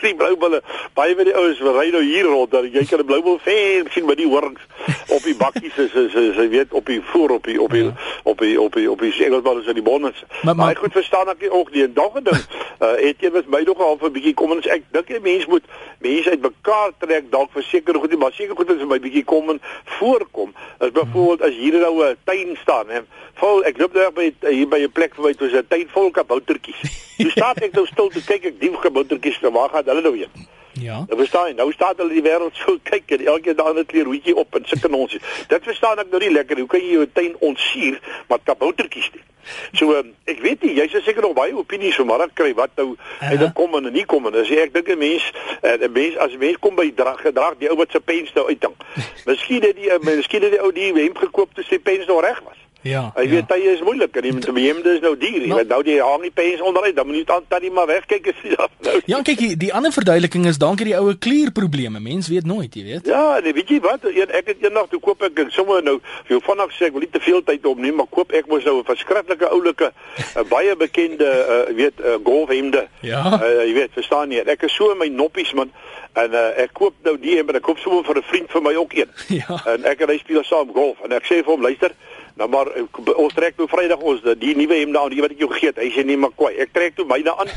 die 0.00 0.14
blou 0.14 0.36
bulle 0.36 0.62
baie 0.94 1.14
van 1.16 1.24
die 1.24 1.34
ouens 1.36 1.60
ry 1.60 1.90
nou 1.92 2.02
hier 2.02 2.24
rond 2.24 2.50
dan 2.50 2.70
jy 2.72 2.84
kan 2.88 3.00
'n 3.00 3.06
blou 3.06 3.22
bul 3.22 3.38
ver 3.44 3.84
sien 3.92 4.06
by 4.06 4.14
die 4.14 4.26
horings 4.28 4.60
op 5.08 5.22
die 5.22 5.34
bakkies 5.36 5.76
is 5.76 5.92
is 5.94 6.14
is 6.14 6.36
jy 6.36 6.48
weet 6.48 6.72
op 6.72 6.86
die 6.86 7.00
voor 7.12 7.30
op 7.30 7.44
die 7.44 7.60
op 7.60 7.70
die 7.70 7.84
Ja. 7.84 7.92
op 8.24 8.38
die 8.38 8.60
op 8.60 8.72
die 8.72 8.90
op 8.90 9.00
die 9.00 9.12
segelballe 9.12 9.62
in 9.64 9.74
die 9.74 9.82
bonnets. 9.82 10.20
Maar- 10.28 10.38
Maar, 10.44 10.56
maar- 10.56 10.76
goed 10.76 10.92
verstaan 10.92 11.28
ek 11.28 11.48
ook 11.50 11.70
nie. 11.72 11.82
En 11.82 11.92
nog 11.94 12.14
'n 12.16 12.22
ding, 12.24 12.44
uh, 12.80 13.12
jy 13.20 13.30
was 13.30 13.44
my 13.46 13.60
nog 13.62 13.78
al 13.78 13.98
'n 14.02 14.12
bietjie 14.12 14.34
kom 14.34 14.50
ons 14.50 14.66
ek 14.66 14.82
dink 14.92 15.08
jy 15.08 15.18
mens 15.20 15.46
moet 15.46 15.64
mense 15.98 16.30
uitmekaar 16.30 16.90
trek 16.98 17.30
dalk 17.30 17.50
vir 17.52 17.62
sekere 17.62 17.98
goed, 17.98 18.18
maar 18.18 18.32
seker 18.32 18.56
goed 18.56 18.70
is 18.70 18.84
my 18.84 18.98
bietjie 19.00 19.24
kom 19.24 19.50
en 19.50 19.60
voorkom. 19.84 20.54
As 20.78 20.90
byvoorbeeld 20.90 21.42
as 21.42 21.54
hier 21.54 21.78
nou 21.78 22.04
'n 22.04 22.16
tuin 22.24 22.56
staan 22.62 22.90
en 22.90 23.06
vol 23.34 23.64
ek 23.64 23.78
loop 23.78 23.92
daar 23.94 24.12
by 24.12 24.32
hier 24.40 24.68
by 24.68 24.78
'n 24.80 24.92
plek 24.92 25.14
verby 25.14 25.34
toe 25.34 25.46
is 25.46 25.52
'n 25.54 25.66
tuin 25.68 25.88
vol 25.88 26.10
kaboutertjies. 26.10 26.80
Toe 27.20 27.30
staan 27.30 27.54
ek 27.60 27.72
nou 27.72 27.86
stil 27.86 28.08
te 28.08 28.24
kyk 28.24 28.44
ek 28.44 28.58
die 28.90 29.04
kaboutertjies 29.04 29.40
nou 29.40 29.52
waar 29.52 29.70
gaan 29.70 29.84
hulle 29.86 30.02
nou 30.02 30.16
heen? 30.16 30.48
Ja. 30.72 31.04
Nou 31.08 31.18
verstaan 31.18 31.48
jy, 31.50 31.54
nou 31.58 31.72
staan 31.72 31.96
hulle 31.96 32.14
die 32.14 32.22
wêreld 32.22 32.54
so 32.54 32.78
kyk 32.90 33.10
en 33.16 33.26
elke 33.26 33.54
dag 33.54 33.74
'n 33.74 33.86
kleer 33.86 34.06
hoedjie 34.06 34.36
op 34.36 34.54
en 34.54 34.64
sulke 34.64 34.88
nonsies. 34.88 35.22
Dit 35.48 35.64
verstaan 35.64 35.98
ek 35.98 36.10
nou 36.10 36.20
nie 36.20 36.32
lekker. 36.32 36.58
Hoe 36.58 36.66
kan 36.66 36.80
jy 36.80 36.92
jou 36.92 37.06
tuin 37.12 37.36
onsuur 37.38 38.00
met 38.28 38.40
kaboutertjies 38.44 39.10
doen? 39.12 39.26
So 39.72 39.96
um, 39.96 40.14
ek 40.24 40.40
weet 40.44 40.62
nie, 40.62 40.74
jy 40.76 40.86
sal 40.88 41.02
seker 41.02 41.22
nog 41.22 41.34
baie 41.34 41.56
opinies 41.56 41.96
van 41.96 42.06
maar 42.06 42.28
kry 42.34 42.52
wat 42.54 42.70
nou 42.76 42.94
Aha. 43.18 43.30
uit 43.32 43.38
dit 43.40 43.52
kom 43.52 43.74
en 43.74 43.92
nie 43.92 44.04
kom 44.04 44.26
en 44.26 44.34
as 44.34 44.50
ek 44.50 44.74
dink 44.74 44.88
'n 44.88 44.98
mens 44.98 45.32
eh, 45.62 45.80
'n 45.80 45.92
mens 45.92 46.16
as 46.16 46.32
'n 46.32 46.38
mens 46.38 46.58
kom 46.60 46.74
by 46.74 46.92
drag 46.94 47.20
gedrag 47.20 47.56
die 47.58 47.70
ou 47.70 47.76
wat 47.76 47.90
se 47.90 48.00
pens 48.00 48.32
nou 48.34 48.46
uithang. 48.46 48.76
Miskien 49.26 49.62
het 49.62 49.76
die 49.76 49.90
eh, 49.90 49.98
miskien 49.98 50.42
het 50.42 50.50
die 50.50 50.62
ou 50.62 50.72
die 50.72 50.92
hemp 50.92 51.18
gekoop 51.18 51.54
toe 51.54 51.64
sy 51.64 51.78
pens 51.78 52.06
nog 52.06 52.20
reg 52.20 52.40
was. 52.44 52.60
Ja. 52.82 53.10
Hy 53.14 53.22
ja. 53.22 53.30
weet 53.30 53.50
hy 53.52 53.58
is 53.74 53.80
moeilik 53.84 54.16
en 54.16 54.22
die 54.22 54.66
hemde 54.68 54.94
is 54.94 55.00
nou 55.00 55.16
duur. 55.16 55.40
Jy 55.40 55.48
Maar- 55.48 55.58
weet 55.58 55.68
nou 55.68 55.82
die 55.82 56.00
hang 56.02 56.22
die 56.22 56.30
pens 56.30 56.60
onderuit, 56.60 56.96
dan 56.96 57.06
moet 57.06 57.16
jy 57.16 57.24
dan 57.24 57.44
dan 57.48 57.60
nie 57.62 57.70
maar 57.70 57.86
wegkyk 57.86 58.26
as 58.28 58.34
jy 58.42 58.54
dan 58.56 58.68
nou 58.80 59.00
Ja, 59.06 59.22
kyk, 59.22 59.38
die, 59.38 59.56
die 59.56 59.72
ander 59.74 59.92
verduideliking 59.92 60.46
is 60.46 60.58
dankie 60.58 60.84
die 60.86 60.96
oue 60.96 61.14
klierprobleme. 61.18 62.00
Mens 62.00 62.28
weet 62.28 62.46
nooit, 62.46 62.74
jy 62.74 62.84
weet. 62.84 63.06
Ja, 63.06 63.40
nee, 63.42 63.52
weet 63.52 63.68
jy 63.68 63.80
wat? 63.80 64.04
Een, 64.04 64.30
ek 64.32 64.46
het 64.46 64.56
eendag 64.64 64.88
toe 64.88 65.00
koop 65.00 65.22
ek 65.22 65.38
ek 65.38 65.50
sommer 65.50 65.82
nou 65.82 65.98
vir 66.24 66.36
jou 66.36 66.40
vanaand 66.44 66.72
sê 66.72 66.86
ek 66.88 66.92
wil 66.92 67.00
nie 67.00 67.10
te 67.10 67.20
veel 67.20 67.42
tyd 67.42 67.66
opneem, 67.66 67.94
maar 68.00 68.06
koop 68.10 68.32
ek 68.32 68.46
mos 68.48 68.64
nou 68.64 68.78
'n 68.80 68.84
verskriklike 68.84 69.48
oulike 69.50 69.92
baie 70.54 70.76
bekende 70.76 71.28
uh, 71.28 71.74
weet 71.76 72.00
uh, 72.00 72.16
golfhemde. 72.24 72.88
Ja. 73.00 73.40
Uh, 73.42 73.64
jy 73.66 73.74
weet, 73.74 73.90
verstaan 73.92 74.30
jy? 74.30 74.42
Ek 74.46 74.62
is 74.62 74.72
so 74.74 74.90
in 74.92 74.98
my 74.98 75.08
noppies 75.08 75.52
man 75.52 75.70
en 76.14 76.32
uh, 76.34 76.48
ek 76.58 76.72
koop 76.74 76.94
nou 77.04 77.16
die 77.18 77.36
hemde, 77.36 77.54
ek 77.54 77.62
koop 77.62 77.78
sommer 77.78 78.04
vir 78.04 78.16
'n 78.18 78.22
vriend 78.22 78.50
van 78.50 78.62
my 78.62 78.74
ook 78.74 78.92
een. 78.94 79.10
Ja. 79.40 79.60
En 79.66 79.84
ek 79.84 80.00
en 80.00 80.08
hy 80.08 80.18
speel 80.18 80.42
saam 80.44 80.72
golf 80.74 80.98
en 81.04 81.12
ek 81.12 81.24
sê 81.24 81.42
vir 81.44 81.52
hom, 81.54 81.62
luister, 81.62 81.92
nou 82.40 82.48
maar 82.48 82.68
ek- 82.80 83.16
ons 83.18 83.34
trek 83.36 83.58
nou 83.60 83.68
Vrydag 83.68 84.00
ons 84.00 84.22
die 84.40 84.54
nuwe 84.56 84.74
hemde 84.80 84.98
aan, 84.98 85.10
die 85.12 85.20
wat 85.20 85.30
ek 85.36 85.38
jou 85.44 85.50
gegee 85.52 85.70
het. 85.74 85.78
Hy 85.82 85.90
sê 85.92 86.04
nee, 86.04 86.16
maar 86.16 86.32
kwai. 86.36 86.56
Ek 86.58 86.72
trek 86.72 86.96
toe 86.96 87.04
myne 87.06 87.36
aan 87.36 87.48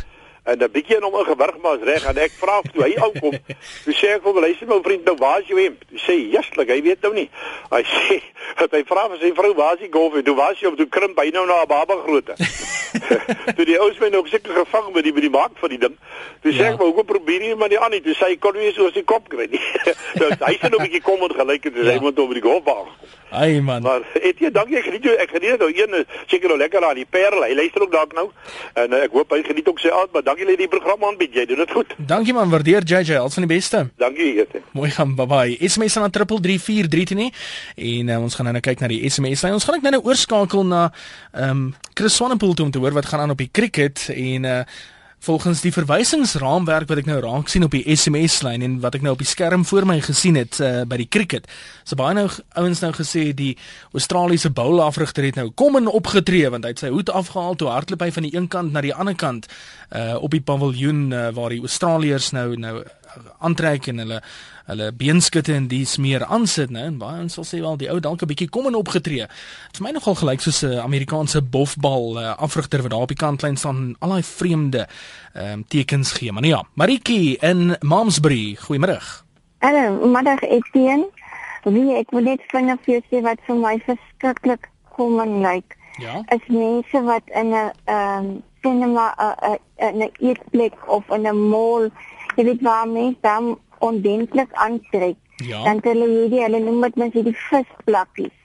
en 0.46 0.60
'n 0.60 0.72
bietjie 0.76 0.98
in 0.98 1.04
hom 1.08 1.14
ingewurg 1.22 1.58
maar 1.64 1.78
is 1.80 1.86
reg 1.88 2.04
en 2.10 2.18
ek 2.20 2.32
vra 2.36 2.60
toe 2.74 2.84
hy 2.84 2.96
aankom. 3.00 3.32
Toe 3.86 3.94
sê 3.96 4.08
ek 4.20 4.24
hom, 4.28 4.40
luister 4.40 4.68
my 4.68 4.82
vriend, 4.84 5.06
nou 5.06 5.16
waar 5.16 5.40
is 5.40 5.48
jou 5.48 5.60
hemp? 5.60 5.80
Toe 5.90 6.00
sê 6.00 6.14
hy, 6.20 6.32
"Justlik, 6.36 6.68
hy 6.70 6.82
weet 6.82 7.02
nou 7.02 7.14
nie." 7.14 7.30
Hy 7.72 7.82
sê, 7.96 8.22
dat 8.60 8.72
hy 8.72 8.84
vra 8.84 9.08
vir 9.10 9.18
sy 9.22 9.32
vrou, 9.34 9.54
"Waar 9.56 9.74
is 9.76 9.80
die 9.80 9.90
golf?" 9.92 10.14
Toe 10.24 10.36
was 10.36 10.60
hy 10.60 10.68
op 10.68 10.76
toe 10.78 10.86
krimp 10.90 11.18
hy 11.18 11.30
nou 11.32 11.46
na 11.48 11.62
'n 11.64 11.68
baba 11.68 11.96
grootte. 12.04 12.36
toe 13.56 13.66
die 13.66 13.80
ouens 13.80 13.98
my 14.00 14.10
nou 14.10 14.28
seker 14.28 14.54
gevang 14.54 14.94
met 14.94 15.04
die 15.04 15.14
met 15.14 15.22
die 15.24 15.30
maak 15.30 15.52
van 15.60 15.70
die 15.70 15.80
ding. 15.80 15.96
Toe 16.44 16.52
sê 16.52 16.58
Ja. 16.60 16.72
ek, 16.74 16.78
"Maar 16.78 16.88
hoekom 16.92 17.06
probeer 17.06 17.42
jy 17.42 17.56
maar 17.56 17.70
nie 17.70 17.80
aan 17.80 17.92
nie?" 17.92 18.02
Toe 18.02 18.14
sê 18.14 18.26
hy, 18.28 18.36
"Kon 18.38 18.54
nie 18.58 18.74
so 18.74 18.86
as 18.88 18.94
die 18.94 19.04
kop 19.04 19.30
kry 19.30 19.48
nie." 19.50 19.62
nou 20.20 20.30
hy 20.30 20.58
sê 20.60 20.70
nou 20.70 20.78
'n 20.80 20.84
bietjie 20.90 21.02
kom 21.02 21.22
en 21.24 21.30
gelyk 21.34 21.64
het, 21.64 21.74
dis 21.74 21.86
Ja. 21.86 21.92
hy 21.94 22.00
moet 22.02 22.20
oor 22.20 22.34
die 22.34 22.42
golfbaan 22.44 22.86
gekom. 22.92 23.10
Ai 23.34 23.62
man. 23.62 23.82
Maar 23.82 24.06
het 24.14 24.40
jy 24.40 24.52
dankie 24.54 24.78
ek 24.78 24.88
geniet 24.90 25.08
jou 25.08 25.16
ek 25.18 25.32
geniet 25.34 25.58
nou 25.62 25.70
een 25.74 25.98
eh, 25.98 26.04
seker 26.32 26.54
nou 26.54 26.58
lekker 26.62 26.86
aan 26.86 27.00
die 27.02 27.08
Parel. 27.10 27.46
Hy 27.48 27.56
luister 27.58 27.86
ook 27.86 27.94
dalk 27.94 28.14
nou. 28.14 28.28
En 28.78 28.94
uh, 28.94 29.02
ek 29.08 29.16
hoop 29.16 29.34
hy 29.34 29.42
geniet 29.48 29.68
ook 29.72 29.82
sy 29.82 29.90
aand, 29.90 30.12
maar 30.14 30.26
dankie 30.26 30.46
dat 30.46 30.54
jy 30.54 30.62
die 30.66 30.72
program 30.76 31.08
aanbied. 31.10 31.34
Jy 31.34 31.48
doen 31.50 31.64
dit 31.64 31.74
goed. 31.74 31.96
Dankie 31.98 32.36
man, 32.38 32.52
waardeer 32.54 32.86
JJ, 32.86 33.18
al 33.18 33.34
van 33.34 33.48
die 33.48 33.52
beste. 33.56 33.84
Dankie 33.98 34.30
Ete. 34.44 34.62
Mooi 34.78 34.92
gaan, 34.94 35.16
bye 35.18 35.26
bye. 35.30 35.58
SMS 35.58 35.98
aan 35.98 36.14
3343 36.14 37.18
nie. 37.18 37.32
En 37.76 38.14
uh, 38.14 38.22
ons 38.22 38.38
gaan 38.38 38.50
nou 38.50 38.56
nou 38.60 38.64
kyk 38.66 38.84
na 38.84 38.92
die 38.92 39.02
SMS 39.10 39.42
lyn. 39.46 39.58
Ons 39.58 39.66
gaan 39.66 39.80
net 39.80 39.90
nou 39.90 39.96
nou 39.98 40.04
oorskakel 40.10 40.66
na 40.70 40.88
ehm 41.32 41.50
um, 41.50 41.70
Chris 41.94 42.16
Swanepoel 42.18 42.54
toe 42.54 42.66
om 42.66 42.72
te 42.72 42.82
hoor 42.82 42.94
wat 42.94 43.06
gaan 43.06 43.20
aan 43.20 43.34
op 43.34 43.42
die 43.42 43.52
cricket 43.52 44.10
en 44.14 44.44
uh 44.44 44.60
Volgens 45.24 45.62
die 45.64 45.72
verwysingsraamwerk 45.72 46.90
wat 46.90 47.00
ek 47.00 47.06
nou 47.08 47.22
raak 47.24 47.48
sien 47.48 47.64
op 47.64 47.72
die 47.72 47.86
SMS 47.96 48.42
lyn 48.44 48.66
en 48.66 48.74
wat 48.84 48.98
ek 48.98 49.06
nou 49.06 49.14
op 49.16 49.22
die 49.24 49.28
skerm 49.30 49.62
voor 49.64 49.86
my 49.88 50.02
gesien 50.04 50.36
het 50.36 50.58
uh, 50.60 50.82
by 50.84 50.98
die 51.00 51.08
cricket. 51.08 51.48
So 51.88 51.96
baie 51.96 52.18
nou 52.18 52.26
ouens 52.60 52.82
nou 52.84 52.90
gesê 52.98 53.30
die 53.32 53.54
Australiese 53.96 54.52
bowlafrigter 54.52 55.24
het 55.24 55.40
nou 55.40 55.46
kom 55.56 55.80
en 55.80 55.88
opgetree 55.88 56.50
want 56.52 56.68
hy 56.68 56.74
het 56.74 56.84
sy 56.84 56.92
hoed 56.92 57.14
afgehaal 57.16 57.56
toe 57.56 57.72
hardloop 57.72 58.04
hy 58.04 58.10
van 58.18 58.28
die 58.28 58.34
een 58.36 58.50
kant 58.52 58.76
na 58.76 58.84
die 58.84 58.92
ander 58.92 59.16
kant 59.16 59.48
uh 59.96 60.20
op 60.20 60.36
die 60.36 60.44
paviljoen 60.44 61.06
uh, 61.16 61.30
waar 61.38 61.56
die 61.56 61.64
Australiërs 61.64 62.34
nou 62.36 62.50
nou 62.60 62.82
aantrek 63.40 63.88
en 63.88 63.98
hulle 64.04 64.22
hulle 64.64 64.92
beenskutte 64.96 65.54
en 65.54 65.66
dies 65.68 65.98
meer 66.00 66.24
aansit 66.24 66.70
nou 66.72 66.86
en 66.88 66.98
baie 67.02 67.20
ons 67.20 67.34
sal 67.36 67.44
sê 67.44 67.60
wel 67.60 67.76
die 67.82 67.90
ou 67.92 68.00
dalk 68.00 68.22
'n 68.24 68.30
bietjie 68.32 68.50
kom 68.50 68.68
en 68.68 68.76
opgetree. 68.80 69.28
Vir 69.76 69.84
my 69.84 69.92
nogal 69.92 70.16
gelyk 70.16 70.42
soos 70.42 70.64
'n 70.64 70.80
Amerikaanse 70.80 71.42
bofbal 71.42 72.18
uh, 72.20 72.36
afrigter 72.38 72.82
wat 72.82 72.92
daar 72.92 73.04
op 73.04 73.12
die 73.12 73.20
kantlyn 73.26 73.58
staan 73.58 73.76
en 73.76 73.96
al 74.00 74.10
daai 74.10 74.24
vreemde 74.24 74.88
ehm 75.34 75.52
um, 75.52 75.66
tekens 75.68 76.12
gee. 76.12 76.32
Maar 76.32 76.42
nee, 76.42 76.52
ja, 76.52 76.64
Maritjie 76.74 77.38
in 77.42 77.76
Malmesbury, 77.82 78.56
goeiemôre. 78.56 79.02
Hallo, 79.60 80.08
middag 80.08 80.42
Etienne. 80.42 81.08
Wie 81.64 81.96
ek 81.96 82.12
wil 82.12 82.24
net 82.24 82.42
vinnig 82.52 82.80
vir 82.86 82.94
jou 82.94 83.04
sê 83.10 83.22
wat 83.24 83.40
vir 83.48 83.56
my 83.56 83.80
verskriklik 83.86 84.70
kom 84.96 85.20
en 85.20 85.42
lyk. 85.42 85.78
Ja. 85.98 86.24
Is 86.28 86.48
mense 86.48 87.04
wat 87.04 87.24
in 87.28 87.50
'n 87.52 87.72
ehm 87.86 88.26
um, 88.26 88.44
cinema 88.64 89.06
uh, 89.20 89.56
in 89.76 89.98
'n 89.98 90.12
eetplek 90.20 90.74
of 90.88 91.10
in 91.10 91.28
'n 91.28 91.50
mall, 91.50 91.90
jy 92.36 92.44
weet 92.50 92.62
waar 92.62 92.88
mense 92.88 93.20
dan 93.22 93.58
ondentlik 93.80 94.54
aantrek. 94.54 95.18
Ja. 95.44 95.64
Dan 95.64 95.76
het 95.82 95.84
hulle 95.92 96.08
hierdie, 96.08 96.42
hulle 96.44 96.60
noem 96.60 96.82
dit 96.82 96.96
mens 96.96 97.14
hierdie 97.14 97.36
visplakkies. 97.50 98.36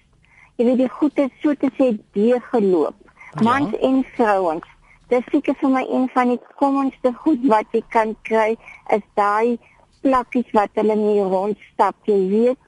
Jy 0.59 0.65
weet 0.67 0.81
die 0.83 0.89
goed 0.91 1.19
is 1.23 1.31
so 1.43 1.55
te 1.55 1.71
sê 1.79 1.93
deurgeloop. 2.17 2.97
Mans 3.45 3.71
Ja. 3.71 3.79
en 3.89 4.05
vrouens. 4.17 4.67
Dis 5.09 5.25
seker 5.33 5.55
vir 5.61 5.71
my 5.71 5.85
een 5.89 6.09
van 6.15 6.29
die 6.29 6.41
kommonste 6.59 7.13
goed 7.23 7.45
wat 7.49 7.67
jy 7.73 7.83
kan 7.89 8.17
kry 8.23 8.57
is 8.93 9.05
daai 9.15 9.59
plakkies 10.03 10.51
wat 10.53 10.71
hulle 10.75 10.97
mee 10.97 11.23
rondstap, 11.23 11.95
jy 12.05 12.19
weet. 12.29 12.59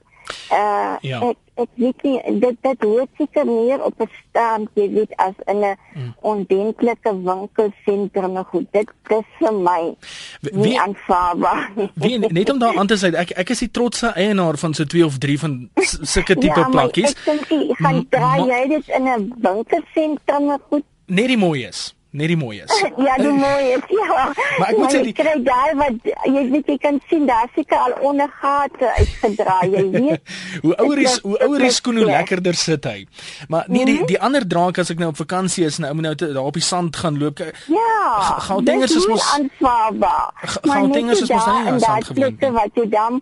Uh 0.51 0.95
Ja. 1.01 1.21
ek 1.29 1.37
ek 1.55 1.69
weet 1.75 2.03
nie 2.03 2.39
dit 2.39 2.55
dit 2.61 2.81
hoort 2.83 3.09
seker 3.17 3.45
meer 3.45 3.83
op 3.83 3.93
'n 4.01 4.09
stand, 4.29 4.69
jy 4.73 4.89
weet 4.93 5.13
as 5.17 5.33
in 5.47 5.59
'n 5.63 5.75
Mm. 5.95 6.13
ondentlike 6.21 7.11
winkelsentrum 7.23 8.37
en 8.37 8.45
goed. 8.45 8.65
Dit 8.71 8.89
dis 9.07 9.25
vir 9.39 9.53
my 9.53 9.95
Wie- 10.41 10.51
nie 10.53 10.63
wie- 10.63 10.79
aanvaarbaar 10.79 11.69
nie. 11.75 11.89
Wie 12.03 12.19
net 12.19 12.49
om 12.49 12.59
daar 12.59 12.77
aan 12.77 12.87
te 12.87 12.95
sê, 12.97 13.13
ek 13.15 13.29
ek 13.31 13.49
is 13.49 13.59
die 13.59 13.71
trotse 13.71 14.07
eienaar 14.15 14.57
van 14.57 14.73
so 14.73 14.83
2 14.85 15.05
of 15.05 15.17
3 15.17 15.39
van 15.39 15.69
sulke 15.75 16.35
tipe 16.35 16.59
ja, 16.59 16.69
plakkies. 16.69 17.11
Ek 17.11 17.25
dink 17.25 17.45
jy 17.49 17.73
gaan 17.75 18.05
draai 18.09 18.45
jy 18.47 18.67
dit 18.67 18.87
in 18.87 19.07
'n 19.07 19.33
winkelsentrum 19.41 20.49
en 20.51 20.59
goed. 20.69 20.83
Net 21.07 21.27
die 21.27 21.37
mooi 21.37 21.65
is. 21.65 21.95
Net 22.11 22.27
die 22.27 22.35
mooi 22.35 22.57
is. 22.59 22.71
Ja, 22.99 23.13
die 23.15 23.31
mooi 23.31 23.67
is. 23.71 23.83
Ja. 23.87 24.33
Maar 24.59 24.69
ek 24.73 24.77
moet 24.77 24.91
sê 24.91 24.99
die- 25.03 25.13
kry 25.15 25.35
daar 25.43 25.75
wat 25.79 26.09
jy 26.27 26.41
weet 26.51 26.67
jy 26.67 26.75
kan 26.77 26.97
sien 27.09 27.25
daar 27.25 27.47
seker 27.55 27.77
al 27.77 27.93
ondergate 28.09 28.89
uitgedraai, 28.97 29.69
jy 29.71 29.83
weet. 29.95 30.33
hoe 30.61 30.75
ouer 30.75 30.99
is 31.05 31.19
hoe 31.23 31.37
ouer 31.45 31.61
is 31.69 31.75
skoen 31.79 31.95
hoe 32.01 32.05
lekkerder 32.09 32.53
sit 32.53 32.83
hy. 32.83 33.05
Maar 33.47 33.63
nee 33.71 33.85
die 33.85 34.05
die 34.05 34.19
ander 34.19 34.43
draak 34.47 34.77
as 34.83 34.91
ek 34.91 34.99
nou 34.99 35.09
op 35.13 35.17
vakansie 35.21 35.65
is 35.65 35.79
en 35.79 35.85
ou 35.87 35.93
moet 35.93 36.03
nou 36.09 36.33
daar 36.33 36.43
op 36.51 36.53
die 36.59 36.65
sand 36.67 36.95
gaan 36.99 37.17
loop. 37.17 37.39
Ja. 37.71 37.95
Ga- 38.27 38.39
Gautengers 38.49 38.91
dis 38.91 39.03
is 39.05 39.07
mos- 39.07 39.31
aanvaarbaar. 39.39 40.31
Ga- 40.35 40.59
Maar 40.67 40.75
net 40.81 40.85
Gautengers 40.91 41.21
is 41.21 41.29
mos 41.29 41.45
nou 41.45 41.57
nie 41.61 41.71
aan 41.71 41.79
sand 41.79 41.91
daai 41.91 42.03
gewoond 42.03 42.37
plekke 42.37 42.45
nie. 42.51 42.59
wat 42.59 42.71
jy 42.83 42.89
dan 42.89 43.21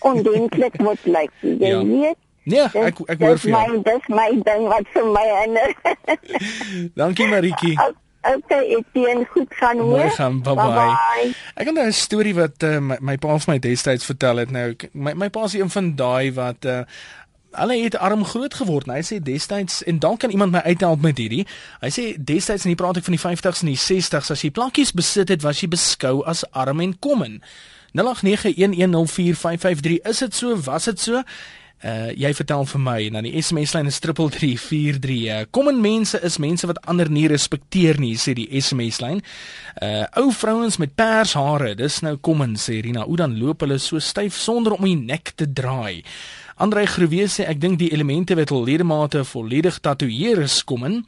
ondentlik 0.00 0.78
moet 0.86 1.04
lyk, 1.04 1.30
jy 1.40 1.56
Ja. 1.68 1.84
weet. 1.84 2.16
Nee, 2.44 2.62
Dis- 2.72 2.74
ek 2.88 2.96
ek 3.06 3.18
hoor 3.20 3.36
dis 3.36 3.40
vir 3.44 3.50
jou. 3.50 3.60
my 3.60 3.82
dis 3.84 4.08
my 4.08 4.30
ding 4.48 4.64
wat 4.72 4.86
vir 4.96 5.04
my 5.12 5.26
in. 5.44 6.90
Dankie 6.96 7.26
Maritjie. 7.28 7.76
okay, 7.76 7.92
Etienne, 8.20 9.26
goed 9.30 9.54
gaan 9.54 9.78
hoor. 9.78 9.98
Mooi 9.98 10.10
gaan, 10.10 10.42
bye 10.42 10.54
bye. 10.54 10.64
Bye-bye. 10.64 11.34
Ek 11.54 11.66
het 11.66 11.74
nou 11.74 11.86
'n 11.86 11.92
storie 11.92 12.34
wat 12.34 12.62
uh, 12.62 12.78
my, 12.78 12.96
my 13.00 13.16
pa 13.16 13.38
vir 13.38 13.52
my 13.52 13.58
destyds 13.58 14.04
vertel 14.04 14.36
het. 14.36 14.50
Nou 14.50 14.76
my 14.92 15.14
my 15.14 15.30
pa 15.30 15.44
is 15.44 15.54
een 15.54 15.70
van 15.70 15.96
daai 15.96 16.32
wat 16.32 16.64
uh, 16.64 16.80
Hulle 17.50 17.82
het 17.82 17.96
arm 17.96 18.24
groot 18.24 18.54
geword. 18.54 18.86
Nou, 18.86 18.98
hy 18.98 19.02
sê 19.02 19.22
destyds 19.22 19.82
en 19.82 19.98
dan 19.98 20.16
kan 20.16 20.30
iemand 20.30 20.52
my 20.52 20.58
uithelp 20.58 21.00
met 21.02 21.18
hierdie. 21.18 21.46
Hy 21.80 21.90
sê 21.90 22.14
destyds 22.14 22.62
en 22.62 22.68
hier 22.70 22.78
praat 22.78 22.96
ek 23.00 23.04
van 23.08 23.16
die 23.16 23.26
50s 23.26 23.60
en 23.64 23.72
die 23.72 23.80
60s 23.80 24.30
as 24.30 24.44
jy 24.44 24.50
plakkies 24.54 24.92
besit 24.94 25.28
het, 25.34 25.42
was 25.42 25.60
jy 25.60 25.68
beskou 25.72 26.22
as 26.30 26.44
arm 26.52 26.80
en 26.80 26.98
kommen. 26.98 27.42
0891104553 27.98 28.02
is 30.06 30.18
dit 30.22 30.34
so? 30.34 30.54
Was 30.62 30.84
dit 30.84 31.00
so? 31.00 31.22
Uh 31.80 32.10
jy 32.12 32.28
vertel 32.36 32.66
vir 32.68 32.80
my 32.84 32.98
dan 33.08 33.24
die 33.24 33.32
SMS 33.40 33.72
lyn 33.72 33.88
is 33.88 34.00
3343. 34.04 35.20
Uh, 35.32 35.38
kom 35.48 35.70
in 35.72 35.80
mense 35.80 36.18
is 36.26 36.36
mense 36.42 36.68
wat 36.68 36.82
ander 36.84 37.08
nie 37.08 37.24
respekteer 37.32 37.96
nie, 38.00 38.18
sê 38.20 38.34
die 38.36 38.48
SMS 38.60 39.00
lyn. 39.00 39.22
Uh 39.80 40.04
ou 40.20 40.28
vrouens 40.36 40.76
met 40.82 40.92
pers 40.94 41.32
hare, 41.38 41.72
dis 41.78 42.00
nou 42.04 42.18
kom 42.20 42.44
in 42.44 42.58
sê 42.60 42.82
Rina. 42.84 43.06
Hoe 43.08 43.16
dan 43.16 43.38
loop 43.40 43.64
hulle 43.64 43.80
so 43.80 43.98
styf 43.98 44.36
sonder 44.36 44.76
om 44.76 44.84
die 44.84 44.98
nek 44.98 45.32
te 45.40 45.48
draai? 45.48 46.02
Andre 46.60 46.84
Groewe 46.84 47.24
sê 47.32 47.46
ek 47.48 47.60
dink 47.62 47.80
die 47.80 47.92
elemente 47.96 48.36
wat 48.36 48.52
hul 48.52 48.66
ledemate 48.68 49.24
volledig 49.24 49.80
tatoeëer 49.80 50.44
is 50.44 50.60
kom 50.68 50.84
in. 50.84 51.00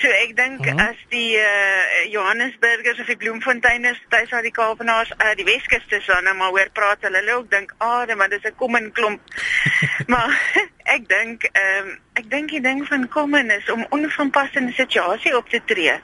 So 0.00 0.08
ek 0.08 0.36
dink 0.36 0.64
Mhm. 0.64 0.78
as 0.80 0.96
die 1.10 1.36
uh 1.36 2.10
Johannesburgers 2.10 3.00
of 3.00 3.06
die 3.06 3.16
Bloemfonteiners, 3.16 4.00
dis 4.08 4.32
al 4.32 4.42
die 4.42 4.50
Kaapenaars, 4.50 5.10
uh, 5.18 5.34
die 5.36 5.44
Weskus 5.44 5.84
is 5.88 6.06
dan 6.06 6.24
nou 6.24 6.34
maar 6.34 6.48
hoor 6.50 6.70
praat 6.72 7.02
hulle 7.02 7.34
ook 7.34 7.50
dink, 7.50 7.74
"Ag, 7.78 8.08
ah, 8.08 8.16
maar 8.16 8.28
dis 8.28 8.42
'n 8.42 8.54
kom 8.56 8.76
in 8.76 8.92
klomp." 8.92 9.20
maar 10.12 10.40
ek 10.84 11.06
dink 11.08 11.44
ehm 11.52 11.86
um, 11.88 11.92
ek 12.14 12.28
dink 12.30 12.52
die 12.52 12.60
ding 12.62 12.84
van 12.86 13.08
kom 13.10 13.34
in 13.34 13.50
is 13.50 13.70
om 13.72 13.86
onvanpas 13.96 14.52
in 14.60 14.68
'n 14.68 14.72
situasie 14.76 15.36
op 15.36 15.48
te 15.48 15.60
tree. 15.64 15.94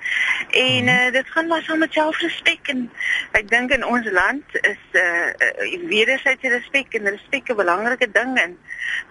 En 0.50 0.88
uh, 0.88 1.12
dit 1.12 1.30
gaan 1.30 1.46
maar 1.46 1.62
saam 1.62 1.78
met 1.78 1.92
selfrespek 1.92 2.68
en 2.68 2.90
ek 3.32 3.48
dink 3.48 3.70
in 3.70 3.84
ons 3.84 4.10
land 4.10 4.44
is 4.60 4.82
uh, 4.92 5.28
uh 5.46 5.86
wederwysige 5.92 6.48
respek 6.48 6.94
en 6.94 7.08
respek 7.08 7.52
'n 7.52 7.60
belangrike 7.62 8.10
ding 8.10 8.38
en 8.38 8.58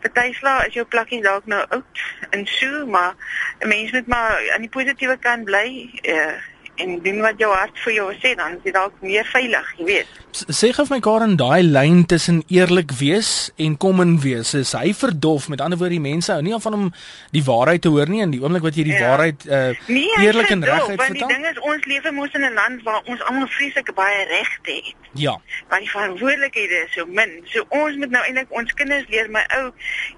party 0.01 0.33
slae 0.33 0.67
is 0.67 0.73
jou 0.73 0.85
plakkie 0.85 1.21
dalk 1.21 1.45
nou 1.45 1.65
oud 1.69 2.03
en 2.29 2.45
so, 2.47 2.85
maar 2.85 3.13
'n 3.59 3.67
mens 3.67 3.91
moet 3.91 4.07
maar 4.07 4.51
aan 4.53 4.65
die 4.67 4.75
positiewe 4.77 5.17
kant 5.17 5.45
bly 5.45 5.89
uh, 6.01 6.35
en 6.79 6.99
doen 7.03 7.21
wat 7.21 7.37
jou 7.37 7.51
hart 7.53 7.77
vir 7.85 7.93
jou 7.93 8.13
sê 8.23 8.35
dan 8.35 8.51
is 8.57 8.63
jy 8.63 8.71
dalk 8.71 8.93
meer 9.01 9.25
veilig, 9.33 9.73
jy 9.77 9.85
weet. 9.85 10.07
Sê 10.31 10.69
gou 10.73 10.85
vir 10.85 10.95
my 10.95 10.99
Karen, 11.01 11.35
daai 11.37 11.63
lyn 11.63 12.05
tussen 12.05 12.43
eerlik 12.49 12.91
wees 12.99 13.51
en 13.57 13.77
kom 13.77 13.99
in 14.01 14.19
wees, 14.21 14.53
is 14.53 14.71
hy 14.77 14.93
verdof? 14.93 15.49
Met 15.49 15.61
ander 15.61 15.77
woorde, 15.77 15.97
die 15.97 15.99
mense 15.99 16.31
hou 16.31 16.41
nie 16.41 16.53
van 16.59 16.73
om 16.73 16.93
die 17.31 17.43
waarheid 17.43 17.81
te 17.81 17.89
hoor 17.89 18.07
nie 18.09 18.21
en 18.21 18.31
die 18.31 18.41
oomblik 18.41 18.61
wat 18.61 18.75
jy 18.75 18.83
die 18.83 18.93
Ja. 18.99 19.07
waarheid 19.09 19.45
uh 19.45 19.73
Nee, 19.87 20.09
eerlik 20.19 20.49
en 20.49 20.63
reguit 20.63 20.97
want 20.97 21.13
die 21.13 21.19
vertel. 21.19 21.27
ding 21.27 21.45
is 21.45 21.59
ons 21.59 21.85
lewe 21.85 22.11
mos 22.11 22.33
in 22.33 22.45
'n 22.45 22.53
land 22.53 22.83
waar 22.83 23.01
ons 23.05 23.21
almal 23.23 23.47
vreeslik 23.47 23.93
baie 23.95 24.25
regte 24.25 24.71
het. 24.85 24.95
Ja. 25.13 25.33
maar 25.69 25.79
die 25.79 25.89
verantwoordelikhede 25.89 26.85
is 26.85 26.93
so 26.93 27.05
min. 27.05 27.31
So 27.45 27.63
ons 27.69 27.95
moet 27.97 28.11
nou 28.13 28.23
eintlik 28.25 28.51
ons 28.53 28.73
kinders 28.73 29.05
leer, 29.09 29.29
my 29.33 29.41
ou, 29.57 29.71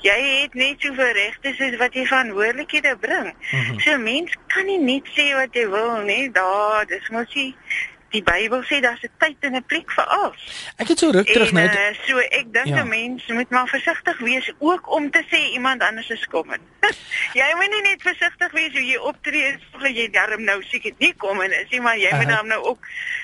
jy 0.04 0.18
het 0.42 0.54
net 0.54 0.84
soveel 0.84 1.14
regte 1.16 1.54
soos 1.58 1.78
wat 1.80 1.94
jy 1.96 2.04
verantwoordelikhede 2.06 2.98
bring. 3.00 3.30
Mm 3.54 3.60
-hmm. 3.60 3.80
So 3.80 3.98
mens 3.98 4.32
kan 4.48 4.66
nie 4.66 4.78
net 4.80 5.08
sê 5.16 5.32
wat 5.36 5.54
jy 5.56 5.66
wil 5.70 6.02
nie. 6.04 6.32
Daar, 6.32 6.51
dis 6.88 7.10
mos 7.10 7.34
nie 7.36 7.56
die 8.12 8.22
Bybel 8.28 8.60
sê 8.68 8.82
daar's 8.84 9.00
'n 9.04 9.10
tyd 9.20 9.38
en 9.48 9.56
'n 9.56 9.64
plek 9.64 9.92
vir 9.92 10.04
alles. 10.06 10.42
Ek 10.78 10.88
het 10.88 11.00
so 11.00 11.12
ruk 11.12 11.28
terug 11.28 11.50
En 11.50 11.56
net 11.56 11.74
uh, 11.76 11.96
so 12.08 12.18
ek 12.18 12.52
dink 12.54 12.66
Ja. 12.68 12.84
'n 12.84 12.90
mens 12.90 13.24
moet 13.28 13.50
maar 13.50 13.68
versigtig 13.68 14.18
wees 14.20 14.52
ook 14.60 14.90
om 14.92 15.12
te 15.12 15.24
sê 15.32 15.40
iemand 15.54 15.82
anders 15.82 16.10
is 16.10 16.26
kom 16.28 16.52
in. 16.54 16.60
jy 17.42 17.50
moet 17.56 17.70
nie 17.72 17.82
net 17.82 18.02
versigtig 18.02 18.52
wees 18.52 18.72
hoe 18.72 18.86
jy 18.86 18.98
optree 18.98 19.58
as 19.74 19.92
jy 19.96 20.10
darm 20.12 20.44
nou 20.44 20.62
seker 20.64 20.92
nie 20.98 21.14
kom 21.18 21.42
in 21.42 21.52
is 21.52 21.70
nie, 21.72 21.82
maar 21.82 21.98
jy 21.98 22.12
moet 22.12 22.28
Aha. 22.28 22.36
dan 22.36 22.48
nou 22.48 22.62
ook 22.64 22.80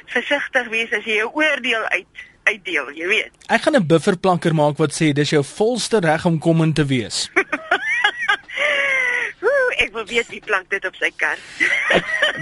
versigtig 0.05 0.67
wees 0.69 0.91
as 0.93 1.03
jy 1.03 1.15
jou 1.15 1.31
oordeel 1.33 1.83
uit 1.83 2.05
uitdeel, 2.47 2.91
jy 2.95 3.07
weet. 3.07 3.31
ek 3.49 3.61
gaan 3.61 3.75
'n 3.75 3.87
bufferplanker 3.87 4.55
maak 4.55 4.77
wat 4.77 4.91
sê 4.93 5.11
dis 5.13 5.29
jou 5.29 5.43
volste 5.43 5.99
reg 5.99 6.25
om 6.25 6.39
kom 6.39 6.61
in 6.63 6.73
te 6.73 6.85
wees. 6.85 7.29
Ek 9.97 10.05
wil 10.05 10.13
weet 10.15 10.27
wie 10.29 10.41
plank 10.45 10.69
dit 10.69 10.83
op 10.85 10.93
sy 11.01 11.07
kar. 11.17 11.37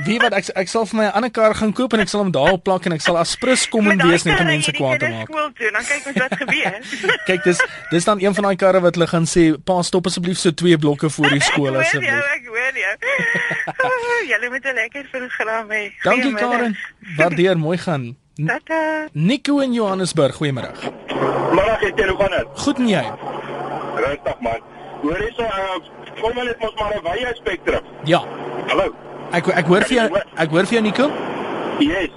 Wie 0.04 0.18
wat 0.20 0.34
ek 0.36 0.50
ek 0.60 0.68
sal 0.68 0.84
vir 0.89 0.98
my 1.00 1.06
'n 1.08 1.13
ander 1.15 1.32
kar 1.32 1.54
gaan 1.56 1.72
koop 1.72 1.94
en 1.96 2.02
ek 2.04 2.10
sal 2.12 2.20
hom 2.26 2.32
daarop 2.36 2.63
plak 2.68 2.86
en 2.86 2.91
ek 2.91 3.02
sal 3.02 3.15
asprus 3.18 3.63
kom 3.72 3.86
daai 3.88 3.96
wees 4.12 4.26
net 4.28 4.39
om 4.44 4.46
mense 4.48 4.72
jy 4.72 4.76
kwaad 4.78 5.00
te 5.00 5.08
maak. 5.08 5.30
Skool 5.32 5.50
toe, 5.56 5.72
dan 5.72 5.84
kyk 5.88 6.04
ons 6.12 6.20
wat 6.20 6.36
gebeur. 6.36 6.76
Kyk, 7.30 7.44
dis 7.48 7.60
dis 7.91 8.04
dan 8.04 8.20
een 8.20 8.36
van 8.36 8.44
daai 8.44 8.56
karre 8.60 8.82
wat 8.84 8.96
hulle 9.00 9.08
gaan 9.08 9.24
sê, 9.24 9.56
"Pa, 9.63 9.82
stop 9.88 10.06
asseblief 10.12 10.38
so 10.38 10.52
twee 10.52 10.78
blokke 10.78 11.10
voor 11.10 11.30
die 11.30 11.39
skool 11.39 11.76
Ek 11.80 11.86
asseblief." 11.86 12.12
jou, 12.12 12.24
ek 12.36 12.46
hoor 12.52 12.76
jou. 12.76 12.96
Oh, 13.86 14.28
Julle 14.28 14.50
moet 14.50 14.65
'n 14.65 14.76
lekker 14.76 15.08
program 15.12 15.70
hê. 15.72 15.94
Dankie. 16.04 16.34
Karen. 16.36 16.78
Waardeer, 17.18 17.58
mooi 17.58 17.78
gaan. 17.78 18.15
N- 18.38 18.48
Tata. 18.48 19.08
Nico 19.13 19.60
in 19.60 19.74
Johannesburg, 19.74 20.36
goeiemiddag. 20.36 20.76
Middag 21.56 21.80
het 21.80 21.98
jy 21.98 22.08
hoe 22.08 22.18
gaan 22.20 22.32
dit? 22.32 22.48
Goed 22.60 22.78
en 22.80 22.88
jy? 22.88 23.06
Rustig 23.96 24.39
man. 24.41 24.60
Hoor 25.02 25.18
hierso, 25.18 25.44
uh, 25.44 25.80
maar 26.21 26.45
net 26.45 26.60
mos 26.60 26.73
maar 26.75 26.93
'n 26.95 27.04
wye 27.04 27.32
spektrum. 27.36 27.82
Ja. 28.04 28.23
Hallo. 28.67 28.93
Ek 29.32 29.47
ek 29.47 29.65
hoor 29.65 29.82
vir 29.82 29.95
jou, 29.97 30.21
ek 30.36 30.49
hoor 30.49 30.65
vir 30.65 30.73
jou 30.73 30.82
Nico. 30.82 31.12
Yes. 31.80 32.10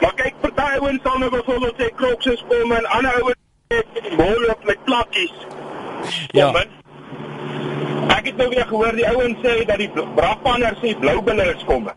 Maar 0.00 0.14
kyk, 0.14 0.34
party 0.40 0.78
ouens 0.78 1.02
sal 1.02 1.18
nou 1.18 1.30
byvoorbeeld 1.30 1.74
sê 1.80 1.94
kroks 1.94 2.26
is 2.26 2.44
kom 2.48 2.72
en 2.72 2.86
ander 2.86 3.22
ouens 3.22 3.36
sê 3.72 4.16
bol 4.16 4.50
op 4.50 4.64
met 4.64 4.84
plakkies. 4.84 5.32
Ja. 6.30 6.50
Kom. 6.50 6.85
Ek 8.08 8.26
het 8.30 8.36
nou 8.36 8.48
weer 8.48 8.66
gehoor 8.66 8.96
die 8.96 9.06
ouens 9.08 9.38
sê 9.44 9.64
dat 9.66 9.78
die 9.78 9.90
brakpanner 10.16 10.76
sê 10.82 10.94
bloubulle 11.00 11.54
is 11.54 11.64
kom. 11.66 11.88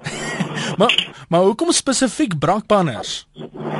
Maar 0.77 0.93
maar 1.29 1.41
hoekom 1.41 1.71
spesifiek 1.71 2.39
brakpanners? 2.39 3.27